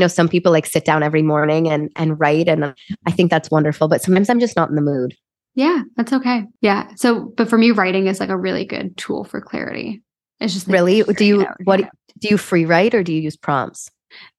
you 0.00 0.04
know, 0.04 0.08
some 0.08 0.30
people 0.30 0.50
like 0.50 0.64
sit 0.64 0.86
down 0.86 1.02
every 1.02 1.20
morning 1.20 1.68
and 1.68 1.90
and 1.94 2.18
write, 2.18 2.48
and 2.48 2.74
I 3.04 3.10
think 3.10 3.30
that's 3.30 3.50
wonderful. 3.50 3.86
But 3.86 4.00
sometimes 4.00 4.30
I'm 4.30 4.40
just 4.40 4.56
not 4.56 4.70
in 4.70 4.76
the 4.76 4.80
mood. 4.80 5.14
Yeah, 5.54 5.82
that's 5.96 6.14
okay. 6.14 6.44
Yeah. 6.62 6.90
So, 6.96 7.34
but 7.36 7.50
for 7.50 7.58
me, 7.58 7.70
writing 7.70 8.06
is 8.06 8.18
like 8.18 8.30
a 8.30 8.36
really 8.36 8.64
good 8.64 8.96
tool 8.96 9.24
for 9.24 9.42
clarity. 9.42 10.00
It's 10.40 10.54
just 10.54 10.68
like 10.68 10.74
really. 10.74 11.02
Do 11.02 11.24
you 11.26 11.46
what? 11.64 11.82
Do 12.18 12.28
you 12.28 12.38
free 12.38 12.64
write 12.64 12.94
or 12.94 13.02
do 13.02 13.12
you 13.12 13.20
use 13.20 13.36
prompts? 13.36 13.90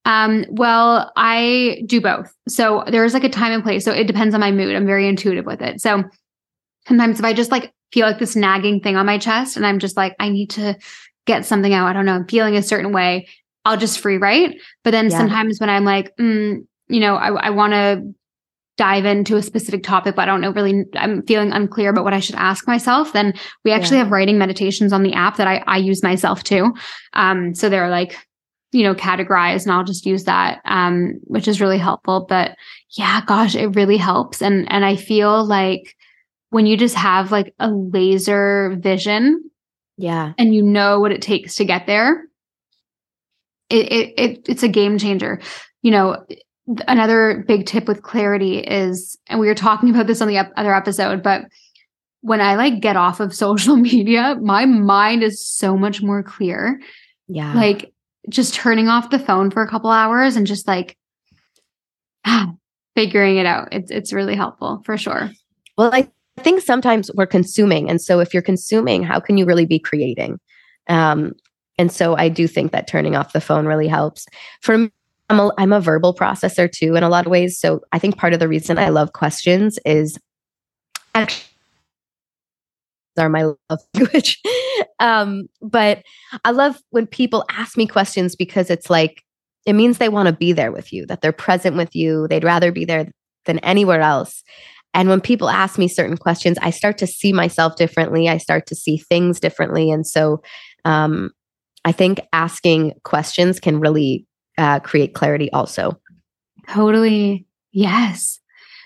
Um, 0.05 0.45
well, 0.49 1.11
I 1.15 1.83
do 1.85 2.01
both. 2.01 2.33
So 2.47 2.83
there's 2.87 3.13
like 3.13 3.23
a 3.23 3.29
time 3.29 3.51
and 3.51 3.63
place. 3.63 3.85
So 3.85 3.91
it 3.91 4.07
depends 4.07 4.33
on 4.33 4.41
my 4.41 4.51
mood. 4.51 4.75
I'm 4.75 4.87
very 4.87 5.07
intuitive 5.07 5.45
with 5.45 5.61
it. 5.61 5.79
So 5.79 6.03
sometimes 6.87 7.19
if 7.19 7.25
I 7.25 7.33
just 7.33 7.51
like 7.51 7.71
feel 7.91 8.07
like 8.07 8.17
this 8.17 8.35
nagging 8.35 8.79
thing 8.79 8.95
on 8.95 9.05
my 9.05 9.19
chest 9.19 9.57
and 9.57 9.65
I'm 9.65 9.77
just 9.77 9.95
like, 9.95 10.15
I 10.19 10.29
need 10.29 10.49
to 10.51 10.75
get 11.27 11.45
something 11.45 11.73
out, 11.73 11.87
I 11.87 11.93
don't 11.93 12.05
know, 12.05 12.15
I'm 12.15 12.27
feeling 12.27 12.55
a 12.55 12.63
certain 12.63 12.91
way, 12.91 13.27
I'll 13.65 13.77
just 13.77 13.99
free 13.99 14.17
write. 14.17 14.59
But 14.83 14.91
then 14.91 15.09
yeah. 15.09 15.17
sometimes 15.17 15.59
when 15.59 15.69
I'm 15.69 15.85
like, 15.85 16.15
mm, 16.17 16.65
you 16.87 16.99
know, 16.99 17.15
I, 17.15 17.47
I 17.47 17.49
want 17.51 17.73
to 17.73 18.13
dive 18.77 19.05
into 19.05 19.35
a 19.35 19.43
specific 19.43 19.83
topic, 19.83 20.15
but 20.15 20.23
I 20.23 20.25
don't 20.25 20.41
know 20.41 20.51
really, 20.51 20.85
I'm 20.95 21.21
feeling 21.23 21.51
unclear 21.51 21.91
about 21.91 22.03
what 22.03 22.13
I 22.13 22.19
should 22.19 22.35
ask 22.35 22.67
myself, 22.67 23.13
then 23.13 23.33
we 23.63 23.71
actually 23.71 23.97
yeah. 23.97 24.03
have 24.03 24.11
writing 24.11 24.37
meditations 24.37 24.91
on 24.91 25.03
the 25.03 25.13
app 25.13 25.37
that 25.37 25.47
I, 25.47 25.63
I 25.67 25.77
use 25.77 26.01
myself 26.01 26.43
too. 26.43 26.73
Um, 27.13 27.53
so 27.53 27.69
they're 27.69 27.89
like 27.89 28.17
you 28.71 28.83
know, 28.83 28.95
categorized 28.95 29.63
and 29.63 29.71
I'll 29.73 29.83
just 29.83 30.05
use 30.05 30.23
that, 30.23 30.61
um, 30.65 31.19
which 31.23 31.47
is 31.47 31.59
really 31.59 31.77
helpful. 31.77 32.25
But 32.27 32.55
yeah, 32.91 33.21
gosh, 33.25 33.55
it 33.55 33.75
really 33.75 33.97
helps. 33.97 34.41
And, 34.41 34.71
and 34.71 34.85
I 34.85 34.95
feel 34.95 35.43
like 35.43 35.95
when 36.51 36.65
you 36.65 36.77
just 36.77 36.95
have 36.95 37.31
like 37.31 37.53
a 37.59 37.69
laser 37.69 38.77
vision 38.79 39.43
Yeah. 39.97 40.33
And 40.37 40.55
you 40.55 40.63
know 40.63 40.99
what 40.99 41.11
it 41.11 41.21
takes 41.21 41.55
to 41.55 41.65
get 41.65 41.85
there. 41.85 42.25
It, 43.71 43.91
it, 43.91 44.13
it 44.17 44.45
it's 44.47 44.63
a 44.63 44.67
game 44.67 44.97
changer. 44.97 45.39
You 45.81 45.91
know, 45.91 46.25
another 46.87 47.43
big 47.47 47.65
tip 47.65 47.87
with 47.87 48.03
clarity 48.03 48.59
is, 48.59 49.17
and 49.27 49.39
we 49.39 49.47
were 49.47 49.55
talking 49.55 49.89
about 49.89 50.07
this 50.07 50.21
on 50.21 50.27
the 50.27 50.37
other 50.37 50.75
episode, 50.75 51.23
but 51.23 51.45
when 52.21 52.39
I 52.39 52.55
like 52.55 52.81
get 52.81 52.95
off 52.95 53.19
of 53.19 53.33
social 53.35 53.75
media, 53.75 54.37
my 54.41 54.65
mind 54.65 55.23
is 55.23 55.45
so 55.45 55.77
much 55.77 56.01
more 56.01 56.23
clear. 56.23 56.79
Yeah. 57.27 57.53
Like 57.53 57.93
just 58.29 58.53
turning 58.53 58.87
off 58.87 59.09
the 59.09 59.19
phone 59.19 59.49
for 59.49 59.63
a 59.63 59.69
couple 59.69 59.89
hours 59.89 60.35
and 60.35 60.45
just 60.45 60.67
like 60.67 60.97
ah, 62.25 62.53
figuring 62.95 63.37
it 63.37 63.45
out. 63.45 63.69
It's 63.71 63.91
it's 63.91 64.13
really 64.13 64.35
helpful 64.35 64.81
for 64.85 64.97
sure. 64.97 65.31
Well, 65.77 65.89
I 65.93 66.09
think 66.39 66.61
sometimes 66.61 67.09
we're 67.15 67.25
consuming. 67.25 67.89
And 67.89 68.01
so 68.01 68.19
if 68.19 68.33
you're 68.33 68.43
consuming, 68.43 69.03
how 69.03 69.19
can 69.19 69.37
you 69.37 69.45
really 69.45 69.65
be 69.65 69.79
creating? 69.79 70.39
Um, 70.87 71.33
and 71.81 71.91
so 71.91 72.15
I 72.15 72.29
do 72.29 72.47
think 72.47 72.73
that 72.73 72.87
turning 72.87 73.15
off 73.15 73.33
the 73.33 73.41
phone 73.41 73.65
really 73.65 73.87
helps. 73.87 74.27
For 74.61 74.77
me, 74.77 74.91
I'm 75.31 75.39
a, 75.39 75.51
I'm 75.57 75.73
a 75.73 75.81
verbal 75.81 76.13
processor 76.13 76.71
too 76.71 76.95
in 76.95 77.01
a 77.01 77.09
lot 77.09 77.25
of 77.25 77.31
ways. 77.31 77.57
So 77.57 77.81
I 77.91 77.97
think 77.97 78.17
part 78.17 78.33
of 78.33 78.39
the 78.39 78.47
reason 78.47 78.77
I 78.77 78.89
love 78.89 79.13
questions 79.13 79.79
is 79.83 80.19
actually 81.15 81.43
are 83.17 83.29
my 83.29 83.45
love 83.45 83.79
language. 83.95 84.39
um, 84.99 85.47
but 85.59 86.03
I 86.45 86.51
love 86.51 86.79
when 86.91 87.07
people 87.07 87.45
ask 87.49 87.77
me 87.77 87.87
questions 87.87 88.35
because 88.35 88.69
it's 88.69 88.91
like 88.91 89.23
it 89.65 89.73
means 89.73 89.97
they 89.97 90.09
want 90.09 90.27
to 90.27 90.33
be 90.33 90.53
there 90.53 90.71
with 90.71 90.93
you, 90.93 91.07
that 91.07 91.21
they're 91.21 91.31
present 91.31 91.75
with 91.77 91.95
you. 91.95 92.27
They'd 92.27 92.43
rather 92.43 92.71
be 92.71 92.85
there 92.85 93.07
than 93.45 93.57
anywhere 93.59 94.01
else. 94.01 94.43
And 94.93 95.09
when 95.09 95.21
people 95.21 95.49
ask 95.49 95.79
me 95.79 95.87
certain 95.87 96.17
questions, 96.17 96.59
I 96.61 96.69
start 96.69 96.99
to 96.99 97.07
see 97.07 97.33
myself 97.33 97.75
differently. 97.75 98.29
I 98.29 98.37
start 98.37 98.67
to 98.67 98.75
see 98.75 98.97
things 98.97 99.39
differently. 99.39 99.89
And 99.89 100.05
so 100.05 100.43
um, 100.85 101.31
I 101.85 101.91
think 101.91 102.21
asking 102.33 102.93
questions 103.03 103.59
can 103.59 103.79
really 103.79 104.25
uh, 104.57 104.79
create 104.79 105.13
clarity 105.15 105.51
also. 105.51 105.99
Totally. 106.69 107.45
Yes. 107.71 108.39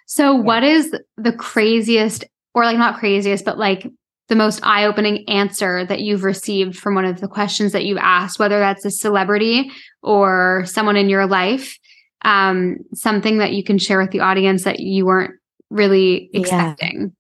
So, 0.05 0.35
yeah. 0.35 0.41
what 0.41 0.63
is 0.63 0.95
the 1.17 1.33
craziest, 1.33 2.23
or 2.53 2.63
like 2.63 2.77
not 2.77 2.99
craziest, 2.99 3.43
but 3.43 3.57
like 3.57 3.91
the 4.27 4.35
most 4.35 4.59
eye 4.63 4.85
opening 4.85 5.27
answer 5.29 5.85
that 5.85 6.01
you've 6.01 6.23
received 6.23 6.77
from 6.77 6.95
one 6.95 7.05
of 7.05 7.21
the 7.21 7.27
questions 7.27 7.73
that 7.73 7.85
you've 7.85 7.97
asked, 7.97 8.39
whether 8.39 8.59
that's 8.59 8.85
a 8.85 8.91
celebrity 8.91 9.71
or 10.01 10.63
someone 10.65 10.95
in 10.95 11.09
your 11.09 11.27
life? 11.27 11.77
Um, 12.23 12.77
something 12.93 13.37
that 13.37 13.53
you 13.53 13.63
can 13.63 13.77
share 13.77 13.99
with 13.99 14.09
the 14.09 14.21
audience 14.21 14.63
that 14.63 14.79
you 14.79 15.05
weren't 15.05 15.35
really 15.69 16.29
expecting? 16.33 17.11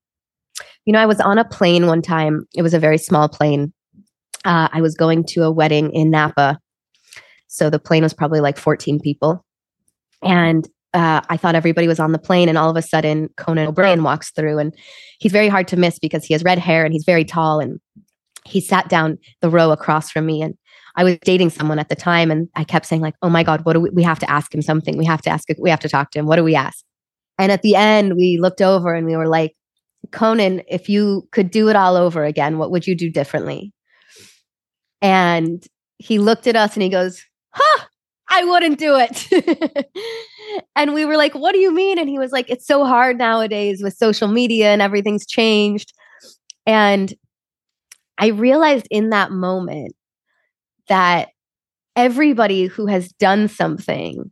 Yeah. 0.59 0.65
You 0.85 0.93
know, 0.93 0.99
I 0.99 1.05
was 1.05 1.19
on 1.19 1.37
a 1.37 1.45
plane 1.45 1.85
one 1.85 2.01
time. 2.01 2.47
It 2.55 2.61
was 2.61 2.73
a 2.73 2.79
very 2.79 2.97
small 2.97 3.27
plane. 3.27 3.73
Uh, 4.45 4.69
I 4.71 4.81
was 4.81 4.95
going 4.95 5.25
to 5.25 5.43
a 5.43 5.51
wedding 5.51 5.91
in 5.91 6.11
Napa. 6.11 6.59
So 7.47 7.69
the 7.69 7.79
plane 7.79 8.03
was 8.03 8.13
probably 8.13 8.39
like 8.39 8.57
14 8.57 8.99
people. 8.99 9.43
And 10.23 10.67
uh, 10.93 11.21
I 11.29 11.35
thought 11.35 11.55
everybody 11.55 11.87
was 11.87 11.99
on 11.99 12.13
the 12.13 12.17
plane, 12.17 12.47
and 12.47 12.57
all 12.57 12.69
of 12.69 12.77
a 12.77 12.81
sudden, 12.81 13.29
Conan 13.35 13.67
O'Brien 13.67 14.03
walks 14.03 14.31
through, 14.31 14.59
and 14.59 14.73
he's 15.19 15.33
very 15.33 15.49
hard 15.49 15.67
to 15.67 15.77
miss 15.77 15.99
because 15.99 16.23
he 16.23 16.33
has 16.33 16.43
red 16.43 16.57
hair 16.57 16.85
and 16.85 16.93
he's 16.93 17.03
very 17.03 17.25
tall. 17.25 17.59
And 17.59 17.81
he 18.45 18.61
sat 18.61 18.87
down 18.87 19.17
the 19.41 19.49
row 19.49 19.71
across 19.71 20.09
from 20.09 20.25
me, 20.25 20.41
and 20.41 20.55
I 20.95 21.03
was 21.03 21.17
dating 21.25 21.49
someone 21.49 21.79
at 21.79 21.89
the 21.89 21.97
time, 21.97 22.31
and 22.31 22.47
I 22.55 22.63
kept 22.63 22.85
saying 22.85 23.01
like, 23.01 23.15
"Oh 23.21 23.29
my 23.29 23.43
God, 23.43 23.65
what 23.65 23.73
do 23.73 23.81
we? 23.81 23.89
We 23.89 24.03
have 24.03 24.19
to 24.19 24.31
ask 24.31 24.55
him 24.55 24.61
something. 24.61 24.97
We 24.97 25.03
have 25.03 25.21
to 25.23 25.29
ask. 25.29 25.49
We 25.59 25.69
have 25.69 25.81
to 25.81 25.89
talk 25.89 26.11
to 26.11 26.19
him. 26.19 26.27
What 26.27 26.37
do 26.37 26.45
we 26.45 26.55
ask?" 26.55 26.85
And 27.37 27.51
at 27.51 27.61
the 27.61 27.75
end, 27.75 28.15
we 28.15 28.37
looked 28.37 28.61
over 28.61 28.93
and 28.93 29.05
we 29.05 29.17
were 29.17 29.27
like, 29.27 29.55
Conan, 30.11 30.61
if 30.69 30.89
you 30.89 31.27
could 31.31 31.51
do 31.51 31.69
it 31.69 31.75
all 31.75 31.95
over 31.95 32.23
again, 32.23 32.57
what 32.57 32.71
would 32.71 32.87
you 32.87 32.95
do 32.95 33.09
differently? 33.09 33.73
And 35.01 35.65
he 35.97 36.19
looked 36.19 36.47
at 36.47 36.55
us 36.55 36.75
and 36.75 36.83
he 36.83 36.89
goes, 36.89 37.21
Huh, 37.51 37.85
I 38.29 38.43
wouldn't 38.43 38.79
do 38.79 38.97
it. 38.97 39.87
and 40.75 40.93
we 40.93 41.05
were 41.05 41.17
like, 41.17 41.33
What 41.33 41.53
do 41.53 41.59
you 41.59 41.73
mean? 41.73 41.99
And 41.99 42.09
he 42.09 42.19
was 42.19 42.31
like, 42.31 42.49
It's 42.49 42.67
so 42.67 42.85
hard 42.85 43.17
nowadays 43.17 43.81
with 43.83 43.95
social 43.95 44.27
media 44.27 44.71
and 44.71 44.81
everything's 44.81 45.25
changed. 45.25 45.93
And 46.65 47.13
I 48.17 48.27
realized 48.27 48.87
in 48.89 49.09
that 49.09 49.31
moment 49.31 49.93
that 50.87 51.29
everybody 51.95 52.65
who 52.65 52.87
has 52.87 53.11
done 53.13 53.47
something 53.47 54.31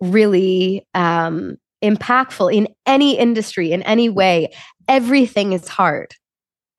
really 0.00 0.86
um, 0.94 1.56
impactful 1.82 2.52
in 2.54 2.68
any 2.86 3.18
industry, 3.18 3.72
in 3.72 3.82
any 3.82 4.08
way, 4.08 4.52
everything 4.88 5.52
is 5.52 5.68
hard. 5.68 6.14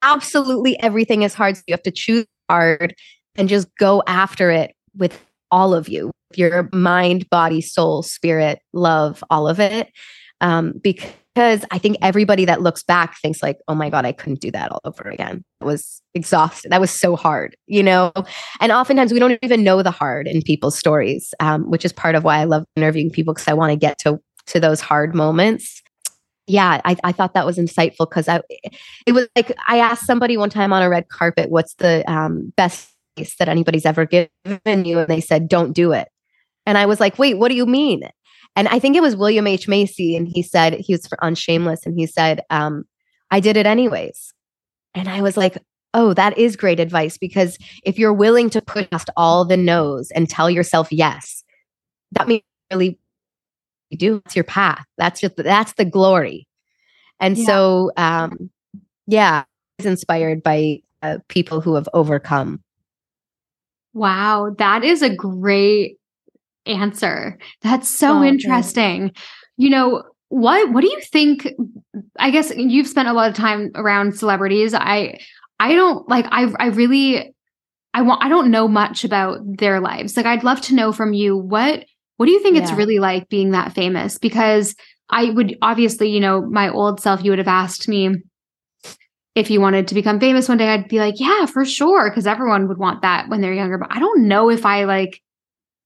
Absolutely 0.04 0.80
everything 0.82 1.22
is 1.22 1.34
hard. 1.34 1.58
So 1.58 1.64
you 1.68 1.74
have 1.74 1.84
to 1.84 1.92
choose 1.92 2.26
hard 2.52 2.94
and 3.36 3.48
just 3.48 3.74
go 3.78 4.04
after 4.08 4.52
it 4.52 4.76
with 4.98 5.24
all 5.52 5.74
of 5.74 5.88
you 5.88 6.12
your 6.38 6.70
mind, 6.72 7.30
body, 7.30 7.62
soul, 7.62 8.04
spirit, 8.04 8.60
love, 8.74 9.24
all 9.30 9.48
of 9.48 9.60
it. 9.60 9.92
Um, 10.40 10.74
because 10.82 11.66
I 11.72 11.78
think 11.78 11.98
everybody 12.02 12.46
that 12.46 12.62
looks 12.62 12.84
back 12.84 13.18
thinks 13.18 13.44
like, 13.44 13.60
oh 13.68 13.76
my 13.76 13.90
God, 13.90 14.06
I 14.06 14.12
couldn't 14.12 14.42
do 14.42 14.50
that 14.52 14.72
all 14.72 14.82
over 14.86 15.10
again. 15.10 15.44
It 15.60 15.66
was 15.66 16.02
exhausted. 16.14 16.72
That 16.72 16.82
was 16.82 16.92
so 16.92 17.16
hard, 17.16 17.56
you 17.68 17.84
know? 17.84 18.12
And 18.60 18.72
oftentimes 18.72 19.14
we 19.14 19.20
don't 19.20 19.38
even 19.42 19.64
know 19.64 19.84
the 19.84 19.92
hard 19.92 20.28
in 20.28 20.42
people's 20.42 20.78
stories, 20.78 21.34
um, 21.40 21.70
which 21.70 21.86
is 21.86 21.94
part 21.94 22.16
of 22.16 22.24
why 22.24 22.38
I 22.38 22.46
love 22.46 22.66
interviewing 22.76 23.12
people 23.12 23.34
because 23.34 23.48
I 23.48 23.54
want 23.54 23.72
to 23.72 23.78
get 23.78 23.98
to 24.00 24.20
to 24.48 24.60
those 24.60 24.82
hard 24.82 25.14
moments 25.14 25.81
yeah, 26.48 26.82
I, 26.84 26.98
I 27.04 27.12
thought 27.12 27.34
that 27.34 27.46
was 27.46 27.58
insightful 27.58 28.10
because 28.10 28.28
I 28.28 28.42
it 29.06 29.14
was 29.14 29.28
like 29.36 29.56
I 29.68 29.78
asked 29.78 30.06
somebody 30.06 30.38
one 30.38 30.50
time 30.50 30.74
on 30.74 30.82
a 30.82 30.90
red 30.90 31.10
carpet, 31.10 31.50
what's 31.50 31.76
the 31.76 32.04
um, 32.12 32.52
best 32.58 32.90
advice 33.18 33.36
that 33.38 33.50
anybody's 33.50 33.86
ever 33.86 34.06
given 34.06 34.86
you? 34.86 35.00
And 35.00 35.08
they 35.08 35.22
said, 35.22 35.48
don't 35.48 35.74
do 35.74 35.92
it. 35.92 36.10
And 36.66 36.78
I 36.78 36.86
was 36.86 37.00
like, 37.00 37.18
wait, 37.18 37.38
what 37.38 37.50
do 37.50 37.56
you 37.56 37.66
mean? 37.66 38.04
And 38.56 38.68
I 38.68 38.80
think 38.80 38.96
it 38.96 39.02
was 39.02 39.16
William 39.16 39.48
H. 39.48 39.68
Macy, 39.68 40.16
and 40.16 40.28
he 40.28 40.44
said 40.44 40.74
he 40.74 40.94
was 40.94 41.08
on 41.22 41.36
Shameless, 41.36 41.86
and 41.86 41.98
he 41.98 42.06
said, 42.06 42.42
um, 42.50 42.84
I 43.30 43.40
did 43.40 43.56
it 43.56 43.66
anyways. 43.66 44.34
And 44.94 45.08
I 45.08 45.22
was 45.22 45.38
like, 45.38 45.58
oh, 45.94 46.14
that 46.14 46.38
is 46.38 46.56
great 46.56 46.80
advice 46.80 47.18
because 47.18 47.58
if 47.84 47.98
you're 47.98 48.14
willing 48.14 48.50
to 48.50 48.62
put 48.62 48.90
past 48.92 49.10
all 49.18 49.46
the 49.46 49.58
no's 49.58 50.12
and 50.12 50.30
tell 50.30 50.50
yourself 50.50 50.92
yes, 50.92 51.44
that 52.14 52.28
means 52.28 52.44
really 52.72 53.00
do. 53.98 54.22
It's 54.26 54.36
your 54.36 54.44
path. 54.44 54.86
That's 54.98 55.22
just 55.22 55.36
that's 55.36 55.74
the 55.74 55.86
glory. 55.86 56.48
And 57.20 57.38
yeah. 57.38 57.46
so, 57.46 57.92
um, 57.98 58.50
yeah, 59.08 59.44
I 59.44 59.46
was 59.78 59.86
inspired 59.86 60.42
by 60.42 60.80
uh, 61.02 61.20
people 61.28 61.62
who 61.62 61.76
have 61.76 61.88
overcome. 61.94 62.62
Wow, 63.94 64.56
that 64.58 64.84
is 64.84 65.02
a 65.02 65.14
great 65.14 65.98
answer. 66.66 67.38
That's 67.62 67.90
so 67.90 68.20
oh, 68.20 68.24
interesting. 68.24 69.12
You 69.58 69.70
know, 69.70 70.04
what 70.30 70.72
what 70.72 70.82
do 70.82 70.90
you 70.90 71.02
think 71.02 71.48
I 72.18 72.32
guess 72.32 72.54
you've 72.56 72.88
spent 72.88 73.10
a 73.10 73.14
lot 73.14 73.30
of 73.30 73.36
time 73.36 73.72
around 73.76 74.18
celebrities. 74.18 74.74
I 74.74 75.20
I 75.60 75.76
don't 75.76 76.08
like 76.08 76.26
I 76.32 76.52
I 76.58 76.68
really 76.68 77.36
I 77.94 78.02
want 78.02 78.24
I 78.24 78.30
don't 78.30 78.50
know 78.50 78.68
much 78.68 79.04
about 79.04 79.40
their 79.44 79.82
lives. 79.82 80.16
Like 80.16 80.26
I'd 80.26 80.44
love 80.46 80.62
to 80.62 80.76
know 80.76 80.94
from 80.94 81.14
you 81.14 81.36
what 81.36 81.86
what 82.22 82.28
do 82.28 82.34
you 82.34 82.40
think 82.44 82.56
yeah. 82.56 82.62
it's 82.62 82.72
really 82.74 83.00
like 83.00 83.30
being 83.30 83.50
that 83.50 83.74
famous? 83.74 84.20
Because 84.20 84.76
I 85.10 85.32
would 85.32 85.58
obviously, 85.64 86.12
you 86.12 86.20
know, 86.20 86.40
my 86.40 86.70
old 86.70 87.00
self, 87.00 87.24
you 87.24 87.32
would 87.32 87.40
have 87.40 87.48
asked 87.48 87.88
me 87.88 88.14
if 89.34 89.50
you 89.50 89.60
wanted 89.60 89.88
to 89.88 89.96
become 89.96 90.20
famous 90.20 90.48
one 90.48 90.60
day, 90.60 90.68
I'd 90.68 90.88
be 90.88 91.00
like, 91.00 91.20
yeah, 91.20 91.48
for 91.48 91.66
sure. 91.66 92.12
Cause 92.12 92.28
everyone 92.28 92.68
would 92.68 92.78
want 92.78 93.02
that 93.02 93.28
when 93.28 93.42
they're 93.42 93.56
younger. 93.56 93.80
But 93.80 93.92
I 93.92 93.98
don't 93.98 94.28
know 94.28 94.52
if 94.52 94.68
I 94.68 94.84
like 94.84 95.20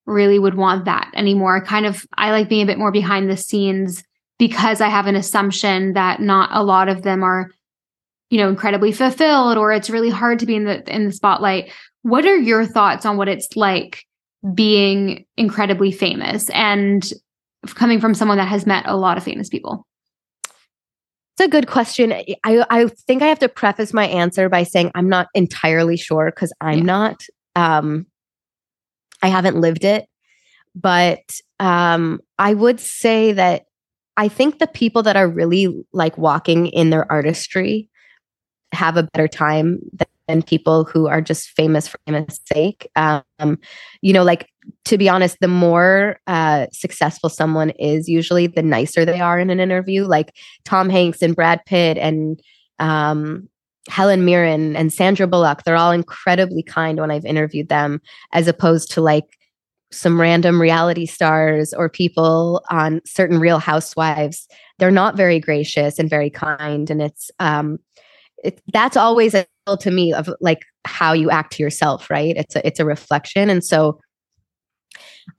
really 0.06 0.38
would 0.38 0.56
want 0.56 0.84
that 0.84 1.10
anymore. 1.16 1.64
Kind 1.64 1.86
of, 1.86 2.06
I 2.18 2.32
like 2.32 2.50
being 2.50 2.64
a 2.64 2.66
bit 2.66 2.80
more 2.80 2.92
behind 2.92 3.32
the 3.32 3.38
scenes 3.38 4.04
because 4.38 4.82
I 4.82 4.90
have 4.90 5.08
an 5.08 5.16
assumption 5.16 5.94
that 5.94 6.20
not 6.20 6.50
a 6.52 6.66
lot 6.66 6.90
of 6.90 7.04
them 7.04 7.24
are, 7.24 7.50
you 8.30 8.40
know, 8.40 8.50
incredibly 8.50 8.92
fulfilled 8.92 9.58
or 9.58 9.72
it's 9.72 9.90
really 9.90 10.10
hard 10.10 10.40
to 10.40 10.46
be 10.46 10.58
in 10.58 10.66
the 10.66 10.94
in 10.94 11.06
the 11.06 11.14
spotlight. 11.14 11.72
What 12.02 12.26
are 12.26 12.36
your 12.36 12.66
thoughts 12.66 13.06
on 13.06 13.16
what 13.16 13.30
it's 13.30 13.56
like 13.56 14.06
being 14.54 15.26
incredibly 15.38 15.92
famous 15.92 16.50
and 16.52 17.10
coming 17.68 18.00
from 18.00 18.14
someone 18.14 18.38
that 18.38 18.48
has 18.48 18.66
met 18.66 18.86
a 18.86 18.96
lot 18.96 19.18
of 19.18 19.24
famous 19.24 19.50
people? 19.50 19.86
It's 20.44 21.46
a 21.46 21.50
good 21.50 21.68
question. 21.68 22.14
I, 22.14 22.36
I 22.46 22.88
think 23.08 23.22
I 23.22 23.28
have 23.28 23.40
to 23.40 23.50
preface 23.50 23.94
my 23.94 24.08
answer 24.08 24.48
by 24.48 24.64
saying 24.64 24.92
I'm 24.96 25.10
not 25.10 25.28
entirely 25.34 25.98
sure 25.98 26.32
because 26.34 26.54
I'm 26.62 26.80
yeah. 26.80 26.84
not, 26.84 27.24
um, 27.56 28.06
I 29.22 29.28
haven't 29.28 29.60
lived 29.60 29.84
it. 29.84 30.08
But 30.76 31.40
um, 31.60 32.20
I 32.38 32.54
would 32.54 32.80
say 32.80 33.32
that 33.34 33.64
I 34.18 34.28
think 34.28 34.60
the 34.60 34.68
people 34.68 35.04
that 35.04 35.18
are 35.18 35.28
really 35.28 35.86
like 35.92 36.18
walking 36.18 36.68
in 36.68 36.90
their 36.90 37.10
artistry 37.12 37.90
have 38.72 38.98
a 38.98 39.04
better 39.04 39.28
time 39.28 39.80
and 40.28 40.46
people 40.46 40.86
who 40.86 41.08
are 41.08 41.22
just 41.22 41.50
famous 41.50 41.88
for 41.88 42.00
famous 42.06 42.40
sake. 42.52 42.90
Um, 42.96 43.60
you 44.02 44.14
know, 44.14 44.24
like 44.24 44.50
to 44.86 44.98
be 44.98 45.10
honest, 45.10 45.38
the 45.42 45.48
more 45.48 46.20
uh, 46.28 46.68
successful 46.72 47.30
someone 47.30 47.70
is, 47.72 48.10
usually 48.10 48.48
the 48.48 48.64
nicer 48.64 49.06
they 49.06 49.20
are 49.20 49.40
in 49.40 49.50
an 49.50 49.60
interview. 49.60 50.06
Like 50.06 50.36
Tom 50.64 50.90
Hanks 50.90 51.22
and 51.22 51.36
Brad 51.36 51.62
Pitt 51.66 51.98
and 51.98 52.40
um, 52.80 53.48
Helen 53.90 54.26
Mirren 54.26 54.76
and 54.76 54.92
Sandra 54.92 55.28
Bullock, 55.28 55.64
they're 55.64 55.76
all 55.76 55.92
incredibly 55.92 56.64
kind 56.64 57.00
when 57.00 57.12
I've 57.12 57.26
interviewed 57.26 57.70
them, 57.70 58.02
as 58.34 58.48
opposed 58.48 58.92
to 58.92 59.02
like 59.02 59.38
some 59.92 60.20
random 60.20 60.60
reality 60.60 61.06
stars 61.06 61.74
or 61.74 61.88
people 61.90 62.64
on 62.72 63.02
certain 63.06 63.40
real 63.40 63.60
housewives. 63.60 64.48
They're 64.80 64.92
not 64.92 65.16
very 65.16 65.40
gracious 65.40 66.00
and 66.00 66.10
very 66.10 66.30
kind. 66.30 66.90
And 66.90 67.02
it's, 67.02 67.30
um, 67.40 67.78
it, 68.46 68.62
that's 68.74 68.98
always 68.98 69.34
a 69.34 69.46
to 69.80 69.90
me 69.90 70.14
of 70.14 70.30
like 70.42 70.62
how 70.86 71.12
you 71.12 71.32
act 71.32 71.54
to 71.54 71.64
yourself, 71.64 72.10
right? 72.10 72.36
It's 72.38 72.56
a, 72.56 72.66
it's 72.68 72.80
a 72.80 72.86
reflection. 72.86 73.50
And 73.50 73.64
so 73.64 74.00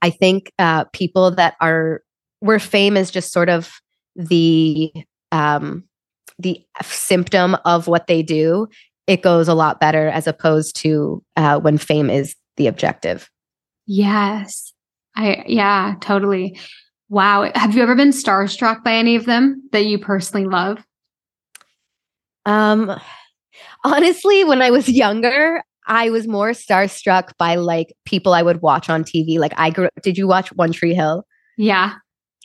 I 0.01 0.09
think 0.09 0.51
uh, 0.59 0.83
people 0.91 1.31
that 1.31 1.55
are, 1.61 2.01
where 2.41 2.59
fame 2.59 2.97
is 2.97 3.09
just 3.09 3.31
sort 3.31 3.47
of 3.47 3.71
the, 4.17 4.91
um, 5.31 5.85
the 6.37 6.61
symptom 6.83 7.55
of 7.63 7.87
what 7.87 8.07
they 8.07 8.21
do, 8.21 8.67
it 9.07 9.21
goes 9.21 9.47
a 9.47 9.53
lot 9.53 9.79
better 9.79 10.09
as 10.09 10.27
opposed 10.27 10.75
to 10.81 11.23
uh, 11.37 11.57
when 11.59 11.77
fame 11.77 12.09
is 12.09 12.35
the 12.57 12.67
objective. 12.67 13.29
Yes. 13.85 14.73
I, 15.15 15.45
yeah, 15.47 15.95
totally. 16.01 16.59
Wow. 17.07 17.49
Have 17.55 17.73
you 17.73 17.81
ever 17.81 17.95
been 17.95 18.09
starstruck 18.09 18.83
by 18.83 18.93
any 18.93 19.15
of 19.15 19.25
them 19.25 19.69
that 19.71 19.85
you 19.85 19.97
personally 19.97 20.45
love? 20.45 20.85
Um, 22.47 22.99
honestly, 23.83 24.43
when 24.43 24.63
I 24.63 24.71
was 24.71 24.89
younger, 24.89 25.63
I 25.85 26.09
was 26.09 26.27
more 26.27 26.49
starstruck 26.51 27.31
by 27.37 27.55
like 27.55 27.93
people 28.05 28.33
I 28.33 28.41
would 28.41 28.61
watch 28.61 28.89
on 28.89 29.03
TV. 29.03 29.37
Like 29.37 29.53
I 29.55 29.69
grew 29.69 29.89
did 30.01 30.17
you 30.17 30.27
watch 30.27 30.51
One 30.53 30.71
Tree 30.71 30.95
Hill? 30.95 31.25
Yeah 31.57 31.93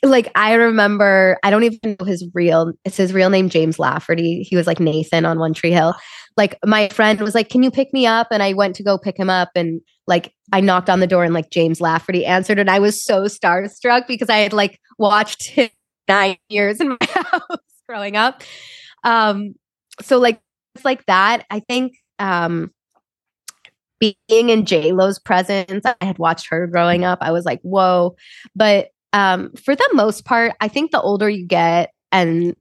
like 0.03 0.29
I 0.35 0.53
remember, 0.53 1.37
I 1.43 1.49
don't 1.49 1.63
even 1.63 1.95
know 1.99 2.05
his 2.05 2.27
real, 2.33 2.73
it's 2.83 2.97
his 2.97 3.13
real 3.13 3.29
name, 3.29 3.49
James 3.49 3.79
Lafferty. 3.79 4.43
He 4.43 4.55
was 4.55 4.67
like 4.67 4.79
Nathan 4.79 5.25
on 5.25 5.39
One 5.39 5.53
Tree 5.53 5.71
Hill. 5.71 5.95
Like 6.35 6.57
my 6.65 6.89
friend 6.89 7.19
was 7.21 7.33
like, 7.33 7.49
Can 7.49 7.63
you 7.63 7.71
pick 7.71 7.93
me 7.93 8.05
up? 8.05 8.27
And 8.29 8.43
I 8.43 8.53
went 8.53 8.75
to 8.75 8.83
go 8.83 8.97
pick 8.97 9.17
him 9.17 9.29
up. 9.29 9.51
And 9.55 9.81
like 10.07 10.33
I 10.51 10.59
knocked 10.59 10.89
on 10.89 10.99
the 10.99 11.07
door 11.07 11.23
and 11.23 11.33
like 11.33 11.49
James 11.51 11.79
Lafferty 11.79 12.25
answered. 12.25 12.59
And 12.59 12.69
I 12.69 12.79
was 12.79 13.03
so 13.03 13.23
starstruck 13.23 14.07
because 14.07 14.29
I 14.29 14.37
had 14.37 14.53
like 14.53 14.79
watched 14.97 15.47
him 15.49 15.69
nine 16.07 16.37
years 16.49 16.81
in 16.81 16.89
my 16.89 16.97
house 17.09 17.59
growing 17.87 18.17
up. 18.17 18.43
Um, 19.03 19.55
so 20.01 20.17
like 20.17 20.39
it's 20.75 20.85
like 20.85 21.05
that. 21.05 21.45
I 21.49 21.59
think 21.59 21.95
um 22.19 22.71
being 23.99 24.49
in 24.49 24.65
J 24.65 24.91
Lo's 24.91 25.19
presence, 25.19 25.85
I 25.85 25.95
had 26.01 26.19
watched 26.19 26.47
her 26.49 26.67
growing 26.67 27.05
up. 27.05 27.19
I 27.21 27.31
was 27.31 27.45
like, 27.45 27.61
whoa. 27.61 28.15
But 28.55 28.89
um, 29.13 29.51
for 29.53 29.75
the 29.75 29.89
most 29.93 30.25
part, 30.25 30.53
I 30.59 30.67
think 30.67 30.91
the 30.91 31.01
older 31.01 31.29
you 31.29 31.45
get 31.45 31.91
and 32.11 32.55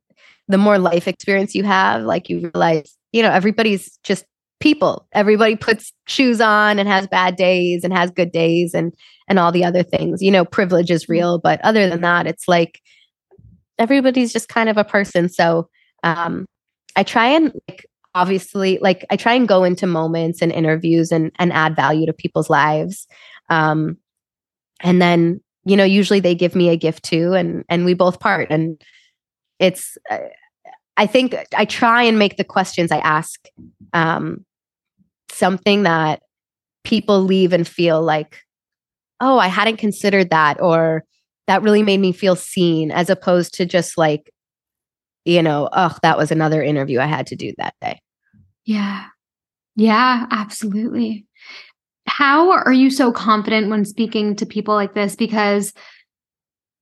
the 0.49 0.59
more 0.59 0.79
life 0.79 1.09
experience 1.09 1.55
you 1.55 1.64
have, 1.64 2.03
like 2.03 2.29
you 2.29 2.51
realize, 2.55 2.97
you 3.12 3.23
know, 3.23 3.31
everybody's 3.31 3.99
just 4.05 4.25
people. 4.61 5.09
Everybody 5.12 5.57
puts 5.57 5.92
shoes 6.07 6.40
on 6.40 6.79
and 6.79 6.88
has 6.88 7.09
bad 7.09 7.37
days 7.37 7.83
and 7.83 7.92
has 7.92 8.11
good 8.11 8.31
days 8.31 8.75
and 8.75 8.95
and 9.29 9.38
all 9.38 9.51
the 9.51 9.64
other 9.64 9.83
things. 9.83 10.23
You 10.23 10.31
know, 10.31 10.45
privilege 10.45 10.90
is 10.90 11.05
mm-hmm. 11.05 11.12
real, 11.12 11.38
but 11.38 11.61
other 11.62 11.88
than 11.88 12.03
that, 12.03 12.27
it's 12.27 12.47
like 12.47 12.81
everybody's 13.79 14.33
just 14.33 14.49
kind 14.49 14.68
of 14.68 14.77
a 14.77 14.85
person. 14.85 15.29
So 15.29 15.68
um 16.05 16.47
I 16.96 17.02
try 17.02 17.28
and 17.28 17.52
like 17.68 17.87
obviously 18.14 18.78
like 18.83 19.05
I 19.11 19.16
try 19.16 19.35
and 19.35 19.48
go 19.48 19.64
into 19.64 19.87
moments 19.87 20.42
and 20.42 20.52
interviews 20.52 21.12
and 21.12 21.33
and 21.38 21.52
add 21.52 21.76
value 21.76 22.07
to 22.07 22.12
people's 22.12 22.50
lives. 22.50 23.07
Um 23.48 23.96
and 24.83 25.00
then 25.00 25.40
you 25.64 25.76
know 25.76 25.85
usually 25.85 26.20
they 26.20 26.35
give 26.35 26.55
me 26.55 26.68
a 26.68 26.76
gift 26.76 27.02
too 27.05 27.33
and 27.33 27.64
and 27.68 27.85
we 27.85 27.94
both 27.94 28.20
part 28.20 28.50
and 28.50 28.81
it's 29.59 29.96
uh, 30.11 30.18
i 30.96 31.07
think 31.07 31.35
i 31.57 31.64
try 31.64 32.02
and 32.02 32.18
make 32.18 32.37
the 32.37 32.44
questions 32.44 32.90
i 32.92 32.98
ask 32.98 33.46
um 33.92 34.44
something 35.31 35.85
that 35.85 36.22
people 36.85 37.22
leave 37.22 37.52
and 37.52 37.66
feel 37.66 38.02
like 38.02 38.40
oh 39.20 39.38
i 39.38 39.46
hadn't 39.46 39.76
considered 39.76 40.31
that 40.31 40.61
or 40.61 41.05
that 41.46 41.62
really 41.62 41.83
made 41.83 42.00
me 42.00 42.12
feel 42.12 42.37
seen 42.37 42.90
as 42.90 43.11
opposed 43.11 43.55
to 43.55 43.66
just 43.66 43.96
like 43.96 44.32
you 45.25 45.43
know 45.43 45.69
oh 45.73 45.97
that 46.03 46.19
was 46.19 46.31
another 46.31 46.63
interview 46.63 46.99
i 47.01 47.07
had 47.07 47.27
to 47.27 47.37
do 47.37 47.53
that 47.59 47.75
day. 47.81 48.01
Yeah. 48.65 49.07
Yeah 49.77 50.27
absolutely. 50.31 51.27
How 52.07 52.51
are 52.51 52.73
you 52.73 52.91
so 52.91 53.13
confident 53.13 53.71
when 53.71 53.85
speaking 53.85 54.37
to 54.37 54.47
people 54.47 54.75
like 54.75 54.95
this? 54.95 55.17
Because, 55.17 55.73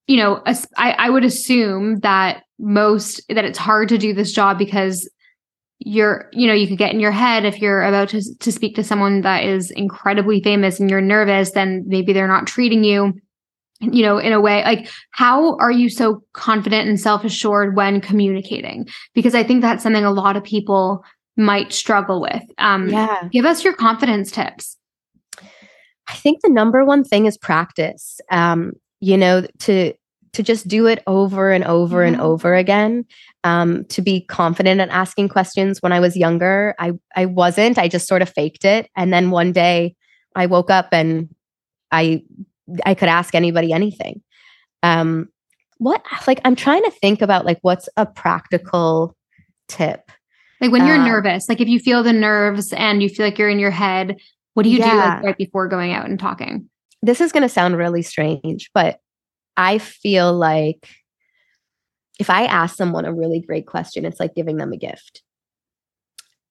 you 0.07 0.17
know, 0.17 0.43
I, 0.77 0.93
I 0.93 1.11
would 1.11 1.25
assume 1.25 2.01
that 2.01 2.43
most 2.59 3.23
that 3.29 3.45
it's 3.45 3.59
hard 3.59 3.89
to 3.91 3.99
do 3.99 4.13
this 4.13 4.33
job 4.33 4.59
because 4.59 5.09
you're 5.79 6.29
you 6.33 6.47
know 6.47 6.53
you 6.53 6.69
could 6.69 6.79
get 6.79 6.93
in 6.93 7.01
your 7.01 7.11
head 7.11 7.47
if 7.47 7.59
you're 7.59 7.83
about 7.83 8.11
to, 8.11 8.23
to 8.41 8.53
speak 8.53 8.77
to 8.77 8.85
someone 8.85 9.23
that 9.23 9.45
is 9.45 9.71
incredibly 9.71 10.43
famous 10.43 10.79
and 10.79 10.91
you're 10.91 11.01
nervous 11.01 11.53
then 11.53 11.83
maybe 11.87 12.13
they're 12.13 12.29
not 12.29 12.47
treating 12.47 12.85
you 12.85 13.15
you 13.81 14.03
know 14.03 14.19
in 14.19 14.33
a 14.33 14.41
way 14.41 14.63
like 14.65 14.91
how 15.11 15.57
are 15.57 15.71
you 15.71 15.89
so 15.89 16.23
confident 16.33 16.89
and 16.89 17.01
self-assured 17.01 17.77
when 17.77 18.01
communicating 18.01 18.87
because 19.15 19.35
i 19.35 19.43
think 19.43 19.63
that's 19.63 19.83
something 19.83 20.05
a 20.05 20.11
lot 20.11 20.37
of 20.37 20.45
people 20.45 21.05
might 21.37 21.73
struggle 21.73 22.21
with 22.21 22.43
um 22.59 22.89
yeah 22.89 23.29
give 23.33 23.47
us 23.47 23.65
your 23.65 23.73
confidence 23.73 24.31
tips 24.31 24.77
I 26.11 26.15
think 26.15 26.41
the 26.43 26.51
number 26.51 26.85
one 26.85 27.05
thing 27.05 27.27
is 27.27 27.39
practice. 27.39 28.21
Um, 28.31 28.73
you 29.01 29.17
know, 29.17 29.47
to 29.61 29.93
to 30.33 30.43
just 30.43 30.69
do 30.69 30.87
it 30.87 31.03
over 31.07 31.51
and 31.51 31.65
over 31.65 32.03
and 32.03 32.21
over 32.21 32.55
again. 32.55 33.05
Um, 33.43 33.85
to 33.87 34.03
be 34.03 34.21
confident 34.23 34.81
at 34.81 34.91
asking 34.91 35.29
questions. 35.29 35.81
When 35.81 35.93
I 35.93 36.01
was 36.01 36.17
younger, 36.17 36.75
I 36.79 36.93
I 37.15 37.27
wasn't. 37.27 37.79
I 37.79 37.87
just 37.87 38.09
sort 38.09 38.23
of 38.23 38.29
faked 38.29 38.65
it, 38.65 38.91
and 38.97 39.13
then 39.13 39.31
one 39.31 39.53
day 39.53 39.95
I 40.35 40.47
woke 40.47 40.71
up 40.71 40.89
and 40.93 41.33
I 41.93 42.23
I 42.85 42.95
could 42.95 43.09
ask 43.09 43.35
anybody 43.35 43.73
anything. 43.73 44.23
Um, 44.83 45.29
what 45.79 46.03
like 46.27 46.41
I'm 46.45 46.57
trying 46.57 46.83
to 46.85 46.91
think 46.91 47.23
about 47.23 47.47
like 47.47 47.59
what's 47.63 47.89
a 47.97 48.07
practical 48.07 49.17
tip. 49.69 50.11
Like 50.61 50.73
when 50.73 50.87
you're 50.87 50.97
uh, 50.97 51.07
nervous, 51.07 51.49
like 51.49 51.61
if 51.61 51.69
you 51.69 51.81
feel 51.81 52.03
the 52.03 52.13
nerves 52.13 52.73
and 52.75 53.03
you 53.03 53.09
feel 53.09 53.25
like 53.25 53.39
you're 53.39 53.49
in 53.49 53.59
your 53.59 53.71
head, 53.71 54.21
what 54.55 54.65
do 54.65 54.69
you 54.69 54.79
yeah. 54.79 54.91
do 54.91 54.97
like, 54.97 55.23
right 55.25 55.39
before 55.39 55.69
going 55.69 55.93
out 55.93 56.07
and 56.07 56.19
talking? 56.19 56.69
This 57.03 57.23
is 57.23 57.33
going 57.33 57.45
to 57.45 57.49
sound 57.49 57.79
really 57.79 58.03
strange, 58.03 58.71
but 58.75 58.99
I 59.57 59.79
feel 59.79 60.35
like 60.35 60.87
if 62.19 62.29
I 62.29 62.45
ask 62.45 62.77
someone 62.77 63.07
a 63.07 63.15
really 63.15 63.41
great 63.41 63.67
question, 63.67 64.05
it's 64.05 64.21
like 64.21 64.35
giving 64.35 64.59
them 64.59 64.73
a 64.73 64.77
gift. 64.77 65.23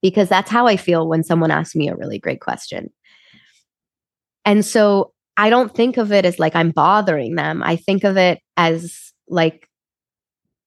Because 0.01 0.29
that's 0.29 0.49
how 0.49 0.65
I 0.65 0.77
feel 0.77 1.07
when 1.07 1.23
someone 1.23 1.51
asks 1.51 1.75
me 1.75 1.89
a 1.89 1.95
really 1.95 2.17
great 2.17 2.41
question. 2.41 2.91
And 4.45 4.65
so 4.65 5.13
I 5.39 5.49
don't 5.49 5.73
think 5.73 5.95
of 5.95 6.11
it 6.11 6.25
as 6.25 6.37
like 6.37 6.53
I'm 6.53 6.71
bothering 6.71 7.35
them. 7.35 7.63
I 7.63 7.77
think 7.77 8.03
of 8.03 8.17
it 8.17 8.41
as 8.57 9.13
like 9.29 9.69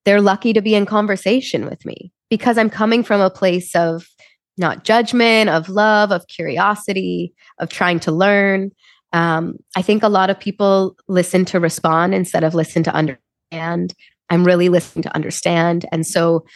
they're 0.07 0.23
lucky 0.23 0.55
to 0.55 0.63
be 0.63 0.75
in 0.75 0.87
conversation 0.87 1.67
with 1.67 1.85
me 1.85 2.11
because 2.31 2.57
I'm 2.57 2.71
coming 2.71 3.05
from 3.05 3.21
a 3.21 3.29
place 3.29 3.77
of 3.77 4.09
not 4.57 4.85
judgment, 4.85 5.51
of 5.51 5.69
love, 5.69 6.11
of 6.11 6.27
curiosity, 6.27 7.35
of 7.59 7.69
trying 7.69 8.01
to 8.01 8.13
learn. 8.13 8.71
Um, 9.13 9.57
I 9.77 9.83
think 9.83 10.03
a 10.03 10.09
lot 10.09 10.31
of 10.31 10.41
people 10.41 10.97
listen 11.07 11.45
to 11.47 11.61
respond 11.61 12.15
instead 12.15 12.43
of 12.43 12.55
listen 12.55 12.83
to 12.85 12.95
understand. 12.95 13.93
I'm 14.31 14.43
really 14.43 14.71
listening 14.71 15.03
to 15.03 15.15
understand. 15.15 15.85
And 15.93 16.07
so, 16.07 16.47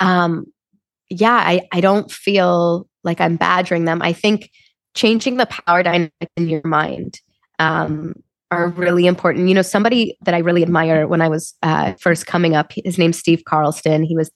um, 0.00 0.46
yeah, 1.10 1.34
I, 1.34 1.68
I 1.72 1.82
don't 1.82 2.10
feel 2.10 2.88
like 3.04 3.20
I'm 3.20 3.36
badgering 3.36 3.84
them. 3.84 4.00
I 4.00 4.14
think 4.14 4.48
changing 4.94 5.36
the 5.36 5.46
power 5.46 5.82
dynamic 5.82 6.12
in 6.36 6.48
your 6.48 6.62
mind 6.64 7.20
um, 7.58 8.14
are 8.50 8.68
really 8.68 9.06
important. 9.06 9.48
You 9.48 9.54
know, 9.54 9.62
somebody 9.62 10.16
that 10.22 10.34
I 10.34 10.38
really 10.38 10.62
admire 10.62 11.06
when 11.06 11.20
I 11.20 11.28
was 11.28 11.54
uh, 11.62 11.94
first 11.94 12.26
coming 12.26 12.54
up, 12.54 12.72
his 12.84 12.98
name's 12.98 13.18
Steve 13.18 13.42
Carlston. 13.48 14.04
He 14.04 14.16
was 14.16 14.30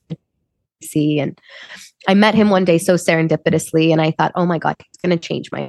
C 0.83 1.19
and 1.19 1.39
I 2.09 2.15
met 2.15 2.35
him 2.35 2.51
one 2.51 2.65
day 2.65 2.79
so 2.79 2.95
serendipitously, 2.95 3.91
and 3.91 4.01
I 4.01 4.13
thought, 4.13 4.33
oh 4.35 4.47
my 4.47 4.59
God, 4.59 4.77
he's 4.79 4.99
going 5.03 5.19
to 5.19 5.29
change 5.29 5.51
my. 5.51 5.61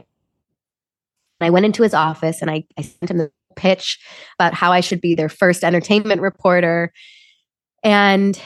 And 1.40 1.48
I 1.48 1.50
went 1.50 1.66
into 1.66 1.84
his 1.84 1.94
office 1.94 2.42
and 2.42 2.50
I, 2.50 2.64
I 2.78 2.82
sent 2.82 3.12
him 3.12 3.18
the 3.18 3.32
pitch 3.56 4.00
about 4.40 4.54
how 4.54 4.72
I 4.72 4.82
should 4.82 5.02
be 5.02 5.16
their 5.16 5.30
first 5.30 5.64
entertainment 5.64 6.22
reporter. 6.22 6.92
And 7.84 8.40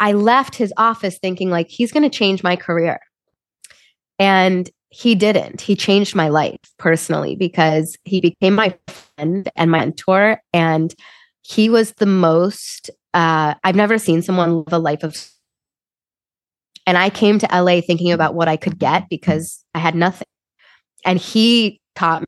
I 0.00 0.12
left 0.12 0.56
his 0.56 0.72
office 0.76 1.18
thinking, 1.18 1.50
like, 1.50 1.68
he's 1.68 1.92
going 1.92 2.02
to 2.02 2.16
change 2.16 2.42
my 2.42 2.56
career. 2.56 3.00
And 4.18 4.68
he 4.92 5.14
didn't. 5.14 5.60
He 5.60 5.74
changed 5.74 6.14
my 6.14 6.28
life 6.28 6.58
personally 6.78 7.34
because 7.34 7.96
he 8.04 8.20
became 8.20 8.54
my 8.54 8.76
friend 8.88 9.48
and 9.56 9.70
my 9.70 9.78
mentor. 9.78 10.40
And 10.52 10.94
he 11.40 11.70
was 11.70 11.92
the 11.92 12.06
most, 12.06 12.90
uh, 13.14 13.54
I've 13.64 13.74
never 13.74 13.98
seen 13.98 14.20
someone 14.20 14.58
live 14.58 14.72
a 14.72 14.78
life 14.78 15.02
of 15.02 15.28
and 16.86 16.98
I 16.98 17.10
came 17.10 17.38
to 17.38 17.48
LA 17.52 17.80
thinking 17.80 18.10
about 18.12 18.34
what 18.34 18.48
I 18.48 18.56
could 18.56 18.76
get 18.76 19.08
because 19.08 19.64
I 19.72 19.78
had 19.78 19.94
nothing. 19.94 20.26
And 21.04 21.16
he 21.16 21.80
taught 21.94 22.22
me 22.22 22.26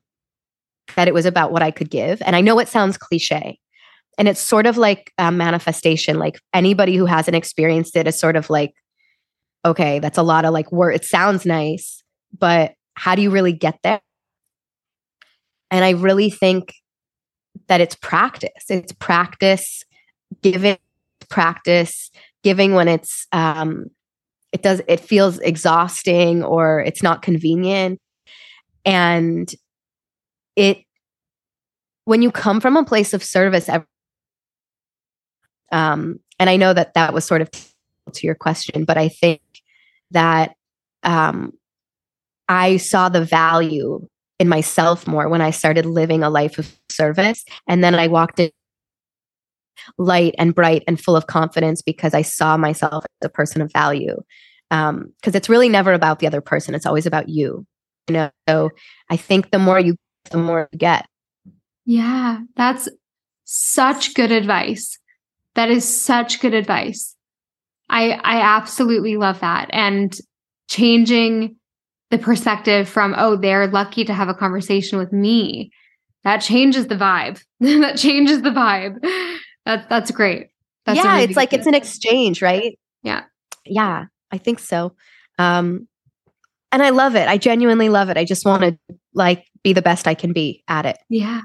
that 0.95 1.09
it 1.09 1.15
was 1.15 1.27
about 1.27 1.51
what 1.51 1.63
I 1.63 1.73
could 1.73 1.91
give. 1.91 2.23
And 2.23 2.37
I 2.37 2.41
know 2.41 2.61
it 2.61 2.69
sounds 2.69 2.97
cliche. 2.97 3.59
And 4.17 4.29
it's 4.29 4.41
sort 4.41 4.67
of 4.67 4.77
like 4.77 5.13
a 5.19 5.33
manifestation. 5.33 6.21
Like 6.21 6.39
anybody 6.53 6.95
who 6.95 7.07
hasn't 7.07 7.35
experienced 7.35 7.97
it 7.97 8.07
is 8.07 8.19
sort 8.19 8.37
of 8.37 8.49
like, 8.49 8.75
okay, 9.65 9.99
that's 9.99 10.19
a 10.19 10.23
lot 10.23 10.45
of 10.45 10.53
like 10.53 10.71
word. 10.71 10.93
It 10.93 11.05
sounds 11.05 11.45
nice, 11.45 12.04
but 12.39 12.75
how 12.95 13.15
do 13.15 13.23
you 13.23 13.31
really 13.31 13.53
get 13.53 13.79
there? 13.83 14.01
And 15.71 15.85
I 15.85 15.91
really 15.91 16.31
think 16.31 16.75
that 17.69 17.81
it's 17.81 17.95
practice. 17.95 18.51
It's 18.69 18.93
practice, 18.93 19.85
giving 20.43 20.79
practice, 21.29 22.11
giving 22.43 22.75
when 22.75 22.89
it's 22.89 23.27
um 23.33 23.87
it 24.53 24.63
does 24.63 24.81
it 24.87 25.01
feels 25.01 25.39
exhausting 25.41 26.45
or 26.45 26.81
it's 26.81 27.03
not 27.03 27.23
convenient. 27.23 28.01
And 28.85 29.53
it 30.57 30.85
when 32.05 32.23
you 32.23 32.31
come 32.31 32.61
from 32.61 32.77
a 32.77 32.85
place 32.85 33.15
of 33.15 33.25
service 33.25 33.69
um 35.73 36.21
and 36.39 36.51
I 36.51 36.57
know 36.57 36.73
that 36.73 36.95
that 36.95 37.15
was 37.15 37.25
sort 37.25 37.41
of 37.43 37.51
to 38.13 38.27
your 38.27 38.35
question, 38.35 38.85
but 38.85 38.99
I 38.99 39.09
think 39.09 39.41
that 40.11 40.55
um, 41.03 41.53
I 42.49 42.77
saw 42.77 43.09
the 43.09 43.25
value 43.25 44.07
in 44.39 44.49
myself 44.49 45.07
more 45.07 45.29
when 45.29 45.41
I 45.41 45.51
started 45.51 45.87
living 45.87 46.23
a 46.23 46.31
life 46.31 46.59
of 46.59 46.75
service. 46.91 47.45
And 47.69 47.83
then 47.83 47.95
I 47.95 48.09
walked 48.09 48.41
in 48.41 48.51
light 49.99 50.35
and 50.39 50.55
bright 50.55 50.83
and 50.87 51.01
full 51.01 51.17
of 51.17 51.27
confidence 51.27 51.83
because 51.83 52.15
I 52.15 52.23
saw 52.23 52.57
myself 52.57 53.05
as 53.05 53.27
a 53.27 53.29
person 53.29 53.63
of 53.63 53.73
value. 53.73 54.17
Because 54.71 54.91
um, 54.91 55.13
it's 55.25 55.49
really 55.49 55.69
never 55.69 55.93
about 55.93 56.19
the 56.19 56.27
other 56.27 56.41
person, 56.41 56.75
it's 56.75 56.87
always 56.87 57.07
about 57.07 57.29
you. 57.29 57.67
You 58.09 58.15
know, 58.15 58.31
so 58.49 58.71
I 59.11 59.17
think 59.17 59.51
the 59.51 59.59
more 59.59 59.79
you, 59.79 59.97
the 60.31 60.39
more 60.39 60.69
you 60.73 60.79
get. 60.79 61.07
Yeah, 61.87 62.41
that's 62.57 62.89
such 63.45 64.15
good 64.15 64.33
advice. 64.33 64.99
That 65.55 65.71
is 65.71 65.85
such 65.87 66.41
good 66.41 66.55
advice. 66.55 67.15
I 67.89 68.13
I 68.13 68.41
absolutely 68.41 69.17
love 69.17 69.41
that. 69.41 69.69
And 69.73 70.15
changing 70.69 71.57
the 72.11 72.19
perspective 72.19 72.89
from, 72.89 73.15
oh, 73.17 73.37
they're 73.37 73.67
lucky 73.67 74.05
to 74.05 74.15
have 74.15 74.29
a 74.29 74.35
conversation 74.35 74.99
with 74.99 75.13
me. 75.13 75.71
That 76.25 76.39
changes 76.39 76.87
the 76.87 76.95
vibe. 76.95 77.43
that 77.61 77.97
changes 77.97 78.43
the 78.43 78.51
vibe. 78.51 78.99
That 79.67 79.89
that's 79.89 80.11
great. 80.11 80.49
That's 80.87 80.99
yeah, 80.99 81.13
really 81.13 81.25
it's 81.25 81.37
like 81.37 81.53
it's 81.53 81.67
an 81.67 81.75
exchange, 81.75 82.43
right? 82.43 82.79
Yeah. 83.03 83.25
Yeah, 83.65 84.07
I 84.31 84.39
think 84.39 84.59
so. 84.59 84.95
Um 85.39 85.89
and 86.73 86.83
I 86.83 86.91
love 86.91 87.15
it. 87.15 87.29
I 87.29 87.39
genuinely 87.39 87.89
love 87.89 88.09
it. 88.09 88.17
I 88.17 88.25
just 88.25 88.45
want 88.45 88.63
to 88.63 88.79
like 89.15 89.47
be 89.63 89.73
the 89.73 89.83
best 89.83 90.09
I 90.09 90.15
can 90.15 90.33
be 90.33 90.65
at 90.69 90.87
it. 90.87 90.99
Yeah. 91.09 91.43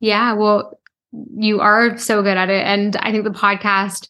Yeah. 0.00 0.34
Well, 0.34 0.78
you 1.36 1.60
are 1.60 1.98
so 1.98 2.22
good 2.22 2.36
at 2.36 2.48
it. 2.48 2.64
And 2.64 2.96
I 2.96 3.10
think 3.10 3.24
the 3.24 3.30
podcast 3.30 4.08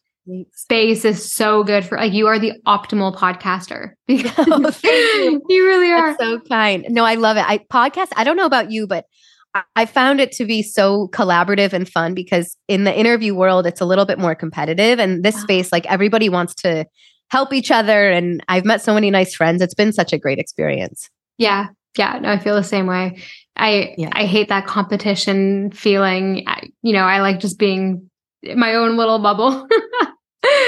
space 0.52 1.04
is 1.04 1.30
so 1.30 1.64
good 1.64 1.84
for 1.84 1.98
like 1.98 2.12
you 2.12 2.26
are 2.26 2.38
the 2.38 2.52
optimal 2.66 3.14
podcaster 3.14 3.92
oh, 4.08 4.72
you. 4.82 5.42
you. 5.48 5.66
really 5.66 5.90
are 5.90 6.16
That's 6.16 6.22
so 6.22 6.40
kind 6.40 6.86
no 6.88 7.04
i 7.04 7.14
love 7.14 7.36
it 7.36 7.44
i 7.46 7.58
podcast 7.72 8.08
i 8.16 8.24
don't 8.24 8.36
know 8.36 8.46
about 8.46 8.70
you 8.70 8.86
but 8.86 9.06
I 9.74 9.86
found 9.86 10.20
it 10.20 10.32
to 10.32 10.44
be 10.44 10.62
so 10.62 11.08
collaborative 11.08 11.72
and 11.72 11.88
fun 11.88 12.14
because 12.14 12.56
in 12.68 12.84
the 12.84 12.96
interview 12.96 13.34
world, 13.34 13.66
it's 13.66 13.80
a 13.80 13.86
little 13.86 14.04
bit 14.04 14.18
more 14.18 14.34
competitive. 14.34 14.98
And 14.98 15.24
this 15.24 15.36
ah. 15.36 15.40
space, 15.40 15.72
like 15.72 15.86
everybody 15.86 16.28
wants 16.28 16.54
to 16.56 16.86
help 17.30 17.52
each 17.52 17.70
other. 17.70 18.10
And 18.10 18.42
I've 18.48 18.64
met 18.64 18.82
so 18.82 18.94
many 18.94 19.10
nice 19.10 19.34
friends. 19.34 19.62
It's 19.62 19.74
been 19.74 19.92
such 19.92 20.12
a 20.12 20.18
great 20.18 20.38
experience. 20.38 21.08
Yeah. 21.38 21.68
Yeah. 21.96 22.18
No, 22.20 22.30
I 22.30 22.38
feel 22.38 22.54
the 22.54 22.62
same 22.62 22.86
way. 22.86 23.18
I 23.56 23.94
yeah. 23.98 24.10
I 24.12 24.26
hate 24.26 24.48
that 24.48 24.66
competition 24.66 25.72
feeling. 25.72 26.44
I, 26.46 26.68
you 26.82 26.92
know, 26.92 27.04
I 27.04 27.20
like 27.20 27.40
just 27.40 27.58
being 27.58 28.08
my 28.54 28.74
own 28.74 28.96
little 28.96 29.18
bubble. 29.18 29.66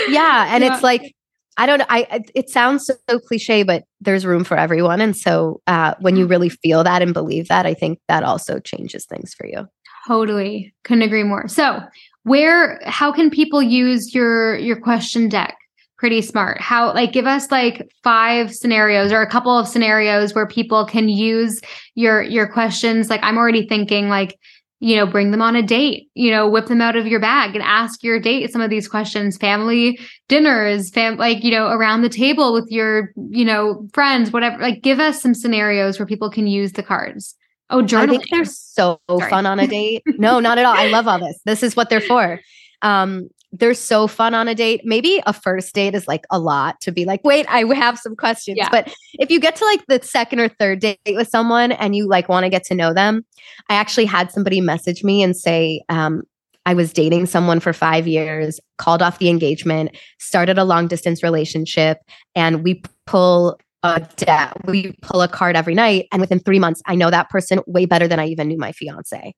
Yeah 0.08 0.46
and 0.48 0.64
yeah. 0.64 0.72
it's 0.72 0.82
like 0.82 1.14
i 1.56 1.66
don't 1.66 1.82
i 1.88 2.22
it 2.34 2.48
sounds 2.48 2.86
so, 2.86 2.94
so, 3.08 3.18
cliche 3.18 3.62
but 3.62 3.84
there's 4.00 4.24
room 4.24 4.44
for 4.44 4.56
everyone 4.56 5.00
and 5.00 5.16
so 5.16 5.60
uh, 5.66 5.94
when 6.00 6.16
you 6.16 6.26
really 6.26 6.48
feel 6.48 6.82
that 6.84 7.02
and 7.02 7.14
believe 7.14 7.48
that 7.48 7.66
i 7.66 7.74
think 7.74 7.98
that 8.08 8.22
also 8.22 8.58
changes 8.58 9.06
things 9.06 9.34
for 9.34 9.46
you. 9.46 9.66
Totally 10.06 10.72
couldn't 10.84 11.02
agree 11.02 11.24
more. 11.24 11.46
So 11.48 11.80
where 12.22 12.80
how 12.84 13.12
can 13.12 13.30
people 13.30 13.62
use 13.62 14.14
your 14.14 14.56
your 14.56 14.80
question 14.80 15.28
deck? 15.28 15.56
Pretty 15.98 16.22
smart. 16.22 16.60
How 16.60 16.94
like 16.94 17.12
give 17.12 17.26
us 17.26 17.50
like 17.50 17.90
five 18.02 18.54
scenarios 18.54 19.12
or 19.12 19.20
a 19.20 19.30
couple 19.30 19.56
of 19.56 19.68
scenarios 19.68 20.34
where 20.34 20.46
people 20.46 20.86
can 20.86 21.08
use 21.08 21.60
your 21.94 22.22
your 22.22 22.48
questions. 22.50 23.10
Like 23.10 23.20
i'm 23.22 23.36
already 23.36 23.66
thinking 23.66 24.08
like 24.08 24.38
you 24.80 24.96
know, 24.96 25.06
bring 25.06 25.30
them 25.30 25.42
on 25.42 25.54
a 25.54 25.62
date, 25.62 26.08
you 26.14 26.30
know, 26.30 26.48
whip 26.48 26.66
them 26.66 26.80
out 26.80 26.96
of 26.96 27.06
your 27.06 27.20
bag 27.20 27.54
and 27.54 27.62
ask 27.62 28.02
your 28.02 28.18
date 28.18 28.50
some 28.50 28.62
of 28.62 28.70
these 28.70 28.88
questions. 28.88 29.36
Family 29.36 30.00
dinners, 30.28 30.90
fam 30.90 31.18
like, 31.18 31.44
you 31.44 31.50
know, 31.50 31.68
around 31.68 32.00
the 32.00 32.08
table 32.08 32.54
with 32.54 32.66
your, 32.70 33.12
you 33.28 33.44
know, 33.44 33.86
friends, 33.92 34.32
whatever. 34.32 34.58
Like 34.58 34.82
give 34.82 34.98
us 34.98 35.20
some 35.20 35.34
scenarios 35.34 35.98
where 35.98 36.06
people 36.06 36.30
can 36.30 36.46
use 36.46 36.72
the 36.72 36.82
cards. 36.82 37.36
Oh, 37.68 37.82
journaling. 37.82 38.02
I 38.02 38.06
think 38.06 38.24
they're 38.30 38.44
so 38.46 39.00
Sorry. 39.08 39.30
fun 39.30 39.46
on 39.46 39.60
a 39.60 39.66
date. 39.66 40.02
No, 40.18 40.40
not 40.40 40.58
at 40.58 40.64
all. 40.64 40.74
I 40.74 40.88
love 40.88 41.06
all 41.06 41.20
this. 41.20 41.38
This 41.44 41.62
is 41.62 41.76
what 41.76 41.90
they're 41.90 42.00
for. 42.00 42.40
Um, 42.82 43.28
they're 43.52 43.74
so 43.74 44.06
fun 44.06 44.34
on 44.34 44.48
a 44.48 44.54
date. 44.54 44.82
Maybe 44.84 45.20
a 45.26 45.32
first 45.32 45.74
date 45.74 45.94
is 45.94 46.06
like 46.06 46.24
a 46.30 46.38
lot 46.38 46.80
to 46.82 46.92
be 46.92 47.04
like, 47.04 47.20
wait, 47.24 47.46
I 47.48 47.64
have 47.74 47.98
some 47.98 48.14
questions. 48.14 48.56
Yeah. 48.56 48.68
But 48.70 48.94
if 49.14 49.30
you 49.30 49.40
get 49.40 49.56
to 49.56 49.64
like 49.64 49.84
the 49.86 50.00
second 50.02 50.40
or 50.40 50.48
third 50.48 50.80
date 50.80 50.98
with 51.08 51.28
someone 51.28 51.72
and 51.72 51.96
you 51.96 52.08
like 52.08 52.28
want 52.28 52.44
to 52.44 52.50
get 52.50 52.64
to 52.64 52.74
know 52.74 52.94
them, 52.94 53.24
I 53.68 53.74
actually 53.74 54.04
had 54.04 54.30
somebody 54.30 54.60
message 54.60 55.02
me 55.02 55.22
and 55.22 55.36
say, 55.36 55.82
um, 55.88 56.22
I 56.66 56.74
was 56.74 56.92
dating 56.92 57.26
someone 57.26 57.58
for 57.58 57.72
five 57.72 58.06
years, 58.06 58.60
called 58.78 59.02
off 59.02 59.18
the 59.18 59.30
engagement, 59.30 59.96
started 60.18 60.58
a 60.58 60.64
long 60.64 60.88
distance 60.88 61.22
relationship, 61.22 61.98
and 62.34 62.62
we 62.62 62.82
pull 63.06 63.58
a 63.82 64.06
debt. 64.16 64.52
We 64.66 64.94
pull 65.00 65.22
a 65.22 65.28
card 65.28 65.56
every 65.56 65.74
night. 65.74 66.06
And 66.12 66.20
within 66.20 66.38
three 66.38 66.58
months, 66.58 66.82
I 66.86 66.94
know 66.94 67.10
that 67.10 67.30
person 67.30 67.60
way 67.66 67.86
better 67.86 68.06
than 68.06 68.20
I 68.20 68.26
even 68.26 68.48
knew 68.48 68.58
my 68.58 68.72
fiance. 68.72 69.34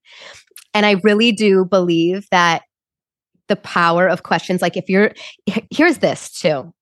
And 0.74 0.84
I 0.84 0.96
really 1.04 1.30
do 1.30 1.64
believe 1.64 2.26
that 2.32 2.62
the 3.52 3.56
power 3.56 4.08
of 4.08 4.22
questions. 4.22 4.62
Like 4.62 4.78
if 4.78 4.88
you're, 4.88 5.12
here's 5.70 5.98
this 5.98 6.30
too. 6.30 6.72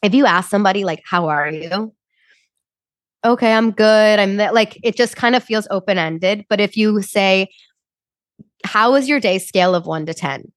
If 0.00 0.14
you 0.14 0.26
ask 0.26 0.48
somebody 0.48 0.84
like, 0.84 1.02
how 1.04 1.26
are 1.26 1.50
you? 1.50 1.92
Okay, 3.24 3.52
I'm 3.52 3.72
good. 3.72 4.18
I'm 4.20 4.36
like, 4.36 4.78
it 4.84 4.96
just 4.96 5.16
kind 5.16 5.34
of 5.34 5.42
feels 5.42 5.66
open 5.72 5.98
ended. 5.98 6.44
But 6.48 6.60
if 6.60 6.76
you 6.76 7.02
say, 7.02 7.48
how 8.64 8.92
was 8.92 9.08
your 9.08 9.18
day 9.18 9.38
scale 9.38 9.74
of 9.74 9.86
one 9.86 10.06
to 10.06 10.14
10? 10.14 10.52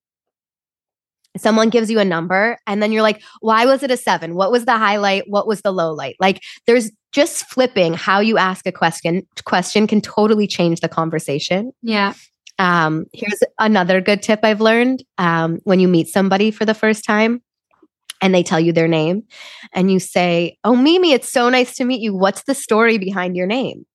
Someone 1.36 1.70
gives 1.70 1.90
you 1.90 1.98
a 1.98 2.04
number 2.04 2.56
and 2.68 2.80
then 2.80 2.92
you're 2.92 3.02
like, 3.02 3.20
why 3.40 3.66
was 3.66 3.82
it 3.82 3.90
a 3.90 3.96
seven? 3.96 4.36
What 4.36 4.52
was 4.52 4.64
the 4.64 4.78
highlight? 4.78 5.24
What 5.26 5.48
was 5.48 5.62
the 5.62 5.72
low 5.72 5.92
light? 5.92 6.14
Like 6.20 6.40
there's 6.66 6.92
just 7.10 7.46
flipping 7.46 7.94
how 7.94 8.20
you 8.20 8.38
ask 8.38 8.64
a 8.64 8.72
question 8.72 9.26
question 9.44 9.88
can 9.88 10.00
totally 10.00 10.46
change 10.46 10.80
the 10.80 10.88
conversation. 10.88 11.72
Yeah. 11.82 12.14
Um, 12.58 13.06
here's 13.12 13.40
another 13.58 14.00
good 14.00 14.22
tip 14.22 14.40
I've 14.42 14.60
learned 14.60 15.04
um, 15.16 15.60
when 15.64 15.80
you 15.80 15.88
meet 15.88 16.08
somebody 16.08 16.50
for 16.50 16.64
the 16.64 16.74
first 16.74 17.04
time 17.04 17.42
and 18.20 18.34
they 18.34 18.42
tell 18.42 18.58
you 18.58 18.72
their 18.72 18.88
name 18.88 19.22
and 19.72 19.90
you 19.90 20.00
say, 20.00 20.58
Oh, 20.64 20.74
Mimi, 20.74 21.12
it's 21.12 21.30
so 21.30 21.48
nice 21.48 21.76
to 21.76 21.84
meet 21.84 22.00
you. 22.00 22.14
What's 22.14 22.42
the 22.44 22.54
story 22.54 22.98
behind 22.98 23.36
your 23.36 23.46
name? 23.46 23.86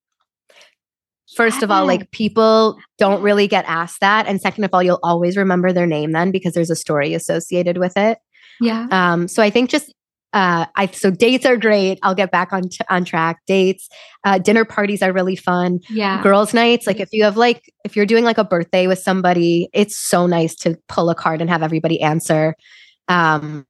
First 1.36 1.64
of 1.64 1.72
all, 1.72 1.88
like 1.88 2.12
people 2.12 2.78
don't 3.00 3.24
really 3.24 3.48
get 3.48 3.66
asked 3.68 4.02
that. 4.02 4.28
And 4.28 4.40
second 4.40 4.66
of 4.66 4.70
all, 4.72 4.84
you'll 4.84 5.00
always 5.02 5.36
remember 5.36 5.74
their 5.74 5.88
name 5.88 6.12
then 6.12 6.32
because 6.32 6.54
there's 6.54 6.70
a 6.70 6.76
story 6.76 7.16
associated 7.16 7.80
with 7.80 7.94
it. 7.98 8.20
Yeah. 8.62 8.88
Um, 8.92 9.28
so 9.28 9.42
I 9.42 9.50
think 9.50 9.72
just 9.72 9.92
uh, 10.34 10.66
I 10.76 10.88
so 10.88 11.12
dates 11.12 11.46
are 11.46 11.58
great. 11.58 12.00
I'll 12.02 12.16
get 12.16 12.32
back 12.32 12.52
on 12.52 12.64
t- 12.70 12.80
on 12.90 13.06
track. 13.06 13.40
Dates, 13.46 13.88
uh, 14.24 14.40
dinner 14.40 14.66
parties 14.66 15.04
are 15.04 15.14
really 15.14 15.36
fun. 15.36 15.80
Yeah, 15.90 16.22
girls' 16.24 16.54
nights. 16.54 16.88
Like 16.88 17.00
if 17.00 17.10
you 17.14 17.24
have 17.24 17.38
like 17.38 17.72
if 17.86 17.96
you're 17.96 18.08
doing 18.08 18.24
like 18.24 18.40
a 18.40 18.44
birthday 18.44 18.88
with 18.88 19.00
somebody, 19.00 19.70
it's 19.74 19.96
so 19.96 20.26
nice 20.26 20.56
to 20.58 20.76
pull 20.90 21.12
a 21.12 21.16
card 21.16 21.40
and 21.40 21.50
have 21.52 21.62
everybody 21.62 22.02
answer. 22.02 22.56
Um, 23.08 23.68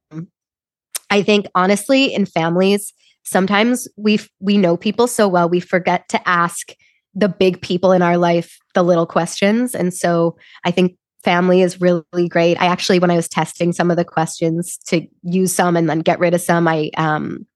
I 1.10 1.22
think 1.22 1.46
honestly, 1.54 2.14
in 2.14 2.24
families, 2.24 2.94
sometimes 3.24 3.86
we 3.98 4.20
we 4.40 4.56
know 4.56 4.78
people 4.78 5.06
so 5.06 5.28
well 5.28 5.48
we 5.48 5.60
forget 5.60 6.08
to 6.08 6.28
ask 6.28 6.72
the 7.14 7.28
big 7.28 7.60
people 7.60 7.92
in 7.92 8.02
our 8.02 8.16
life 8.16 8.58
the 8.74 8.82
little 8.82 9.06
questions, 9.06 9.74
and 9.74 9.92
so 9.92 10.36
I 10.64 10.70
think 10.70 10.96
family 11.24 11.62
is 11.62 11.80
really 11.80 12.28
great. 12.28 12.60
I 12.60 12.66
actually, 12.66 12.98
when 12.98 13.10
I 13.10 13.16
was 13.16 13.28
testing 13.28 13.72
some 13.72 13.90
of 13.90 13.96
the 13.96 14.04
questions 14.04 14.78
to 14.86 15.06
use 15.22 15.54
some 15.54 15.76
and 15.76 15.88
then 15.88 16.00
get 16.00 16.20
rid 16.20 16.34
of 16.34 16.40
some, 16.40 16.68
I 16.68 16.90
um, 16.96 17.46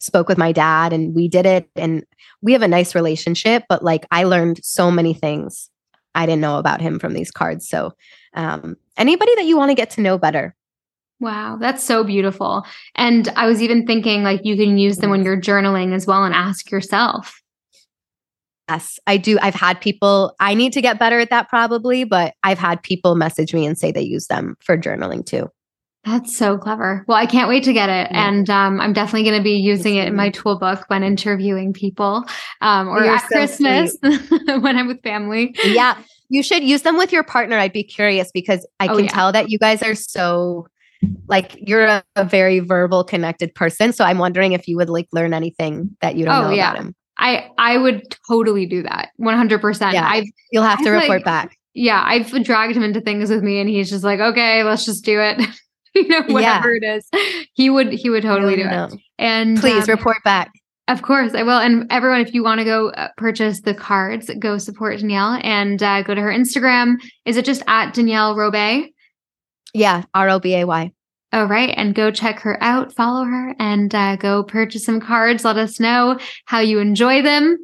spoke 0.00 0.28
with 0.28 0.38
my 0.38 0.52
dad 0.52 0.92
and 0.92 1.14
we 1.14 1.28
did 1.28 1.46
it. 1.46 1.68
And 1.76 2.04
we 2.42 2.52
have 2.52 2.62
a 2.62 2.68
nice 2.68 2.94
relationship, 2.94 3.64
but 3.68 3.84
like 3.84 4.06
I 4.10 4.24
learned 4.24 4.60
so 4.64 4.90
many 4.90 5.14
things 5.14 5.70
I 6.14 6.26
didn't 6.26 6.40
know 6.40 6.58
about 6.58 6.80
him 6.80 6.98
from 6.98 7.12
these 7.12 7.30
cards. 7.30 7.68
So, 7.68 7.92
um, 8.34 8.76
anybody 8.96 9.34
that 9.36 9.44
you 9.44 9.56
want 9.56 9.70
to 9.70 9.74
get 9.74 9.90
to 9.90 10.00
know 10.00 10.18
better. 10.18 10.54
Wow, 11.20 11.56
that's 11.60 11.82
so 11.82 12.04
beautiful. 12.04 12.64
And 12.94 13.28
I 13.36 13.46
was 13.46 13.60
even 13.60 13.86
thinking 13.86 14.22
like 14.22 14.40
you 14.44 14.56
can 14.56 14.78
use 14.78 14.98
them 14.98 15.10
when 15.10 15.24
you're 15.24 15.40
journaling 15.40 15.94
as 15.94 16.06
well 16.06 16.24
and 16.24 16.34
ask 16.34 16.70
yourself 16.70 17.40
Yes, 18.68 18.98
I 19.06 19.16
do. 19.16 19.38
I've 19.40 19.54
had 19.54 19.80
people, 19.80 20.34
I 20.40 20.54
need 20.54 20.72
to 20.74 20.82
get 20.82 20.98
better 20.98 21.18
at 21.18 21.30
that 21.30 21.48
probably, 21.48 22.04
but 22.04 22.34
I've 22.42 22.58
had 22.58 22.82
people 22.82 23.14
message 23.14 23.54
me 23.54 23.66
and 23.66 23.78
say 23.78 23.92
they 23.92 24.02
use 24.02 24.26
them 24.26 24.56
for 24.60 24.76
journaling 24.76 25.24
too. 25.24 25.50
That's 26.04 26.36
so 26.36 26.56
clever. 26.56 27.04
Well, 27.08 27.16
I 27.16 27.26
can't 27.26 27.48
wait 27.48 27.64
to 27.64 27.72
get 27.72 27.88
it. 27.88 28.08
Yeah. 28.10 28.28
And 28.28 28.48
um, 28.48 28.80
I'm 28.80 28.92
definitely 28.92 29.24
going 29.24 29.38
to 29.38 29.42
be 29.42 29.56
using 29.56 29.96
it 29.96 30.06
in 30.06 30.14
my 30.14 30.30
toolbook 30.30 30.84
when 30.88 31.02
interviewing 31.02 31.72
people 31.72 32.24
um, 32.60 32.88
or 32.88 33.04
You're 33.04 33.14
at 33.14 33.22
so 33.22 33.26
Christmas 33.28 33.96
when 34.60 34.76
I'm 34.76 34.86
with 34.86 35.02
family. 35.02 35.54
Yeah. 35.64 35.98
You 36.28 36.42
should 36.42 36.62
use 36.62 36.82
them 36.82 36.96
with 36.96 37.12
your 37.12 37.24
partner. 37.24 37.56
I'd 37.56 37.72
be 37.72 37.82
curious 37.82 38.30
because 38.32 38.66
I 38.80 38.88
oh, 38.88 38.96
can 38.96 39.04
yeah. 39.06 39.10
tell 39.10 39.32
that 39.32 39.50
you 39.50 39.58
guys 39.58 39.82
are 39.82 39.94
so 39.94 40.66
like 41.28 41.56
you're 41.58 41.84
a, 41.84 42.04
a, 42.16 42.24
very 42.24 42.58
verbal 42.60 43.04
connected 43.04 43.54
person. 43.54 43.92
So 43.92 44.04
I'm 44.04 44.18
wondering 44.18 44.52
if 44.52 44.66
you 44.66 44.76
would 44.76 44.90
like 44.90 45.08
learn 45.12 45.32
anything 45.32 45.96
that 46.00 46.16
you 46.16 46.24
don't 46.24 46.34
oh, 46.34 46.48
know 46.48 46.54
yeah. 46.54 46.70
about 46.72 46.82
him. 46.82 46.94
I 47.18 47.50
I 47.58 47.76
would 47.78 48.16
totally 48.28 48.66
do 48.66 48.82
that. 48.82 49.10
100%. 49.20 49.92
Yeah. 49.92 50.08
I've, 50.08 50.24
You'll 50.52 50.64
have 50.64 50.82
to 50.82 50.88
I've 50.88 51.02
report 51.02 51.18
like, 51.20 51.24
back. 51.24 51.58
Yeah, 51.74 52.02
I've 52.04 52.30
dragged 52.44 52.76
him 52.76 52.82
into 52.82 53.00
things 53.00 53.30
with 53.30 53.42
me 53.42 53.60
and 53.60 53.68
he's 53.68 53.90
just 53.90 54.02
like, 54.02 54.18
"Okay, 54.18 54.64
let's 54.64 54.84
just 54.84 55.04
do 55.04 55.20
it." 55.20 55.40
you 55.94 56.08
know, 56.08 56.22
whatever 56.28 56.74
yeah. 56.74 56.94
it 56.94 57.04
is. 57.12 57.48
He 57.52 57.70
would 57.70 57.92
he 57.92 58.10
would 58.10 58.22
totally 58.22 58.56
do 58.56 58.64
know. 58.64 58.84
it. 58.84 59.00
And 59.18 59.58
please 59.58 59.88
um, 59.88 59.94
report 59.96 60.16
back. 60.24 60.50
Of 60.88 61.02
course, 61.02 61.34
I 61.34 61.42
will. 61.42 61.58
And 61.58 61.86
everyone, 61.90 62.20
if 62.20 62.32
you 62.32 62.42
want 62.42 62.60
to 62.60 62.64
go 62.64 62.88
uh, 62.90 63.08
purchase 63.18 63.60
the 63.60 63.74
cards, 63.74 64.30
go 64.38 64.56
support 64.56 64.98
Danielle 64.98 65.38
and 65.42 65.82
uh, 65.82 66.02
go 66.02 66.14
to 66.14 66.20
her 66.20 66.32
Instagram. 66.32 66.96
Is 67.26 67.36
it 67.36 67.44
just 67.44 67.62
at 67.66 67.92
Danielle 67.92 68.34
Robay? 68.34 68.88
Yeah, 69.74 70.04
R 70.14 70.30
O 70.30 70.40
B 70.40 70.54
A 70.54 70.64
Y. 70.64 70.92
Oh, 71.32 71.44
right. 71.44 71.74
And 71.76 71.94
go 71.94 72.10
check 72.10 72.40
her 72.40 72.62
out, 72.62 72.94
follow 72.94 73.24
her, 73.24 73.54
and 73.58 73.94
uh, 73.94 74.16
go 74.16 74.42
purchase 74.42 74.84
some 74.84 75.00
cards. 75.00 75.44
Let 75.44 75.58
us 75.58 75.78
know 75.78 76.18
how 76.46 76.60
you 76.60 76.78
enjoy 76.78 77.22
them. 77.22 77.58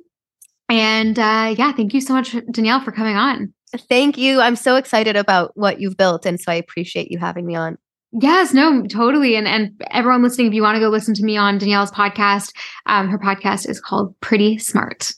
And 0.68 1.18
uh, 1.18 1.54
yeah, 1.56 1.72
thank 1.72 1.94
you 1.94 2.00
so 2.00 2.12
much, 2.12 2.36
Danielle, 2.50 2.82
for 2.82 2.92
coming 2.92 3.16
on. 3.16 3.54
Thank 3.88 4.18
you. 4.18 4.40
I'm 4.40 4.56
so 4.56 4.76
excited 4.76 5.16
about 5.16 5.52
what 5.56 5.80
you've 5.80 5.96
built. 5.96 6.26
And 6.26 6.38
so 6.38 6.52
I 6.52 6.56
appreciate 6.56 7.10
you 7.10 7.18
having 7.18 7.46
me 7.46 7.54
on. 7.54 7.78
Yes, 8.12 8.54
no, 8.54 8.82
totally. 8.86 9.34
And 9.34 9.48
and 9.48 9.72
everyone 9.90 10.22
listening, 10.22 10.46
if 10.46 10.54
you 10.54 10.62
want 10.62 10.76
to 10.76 10.80
go 10.80 10.88
listen 10.88 11.14
to 11.14 11.24
me 11.24 11.36
on 11.36 11.58
Danielle's 11.58 11.90
podcast, 11.90 12.52
um, 12.86 13.08
her 13.08 13.18
podcast 13.18 13.68
is 13.68 13.80
called 13.80 14.14
Pretty 14.20 14.56
Smart. 14.58 15.10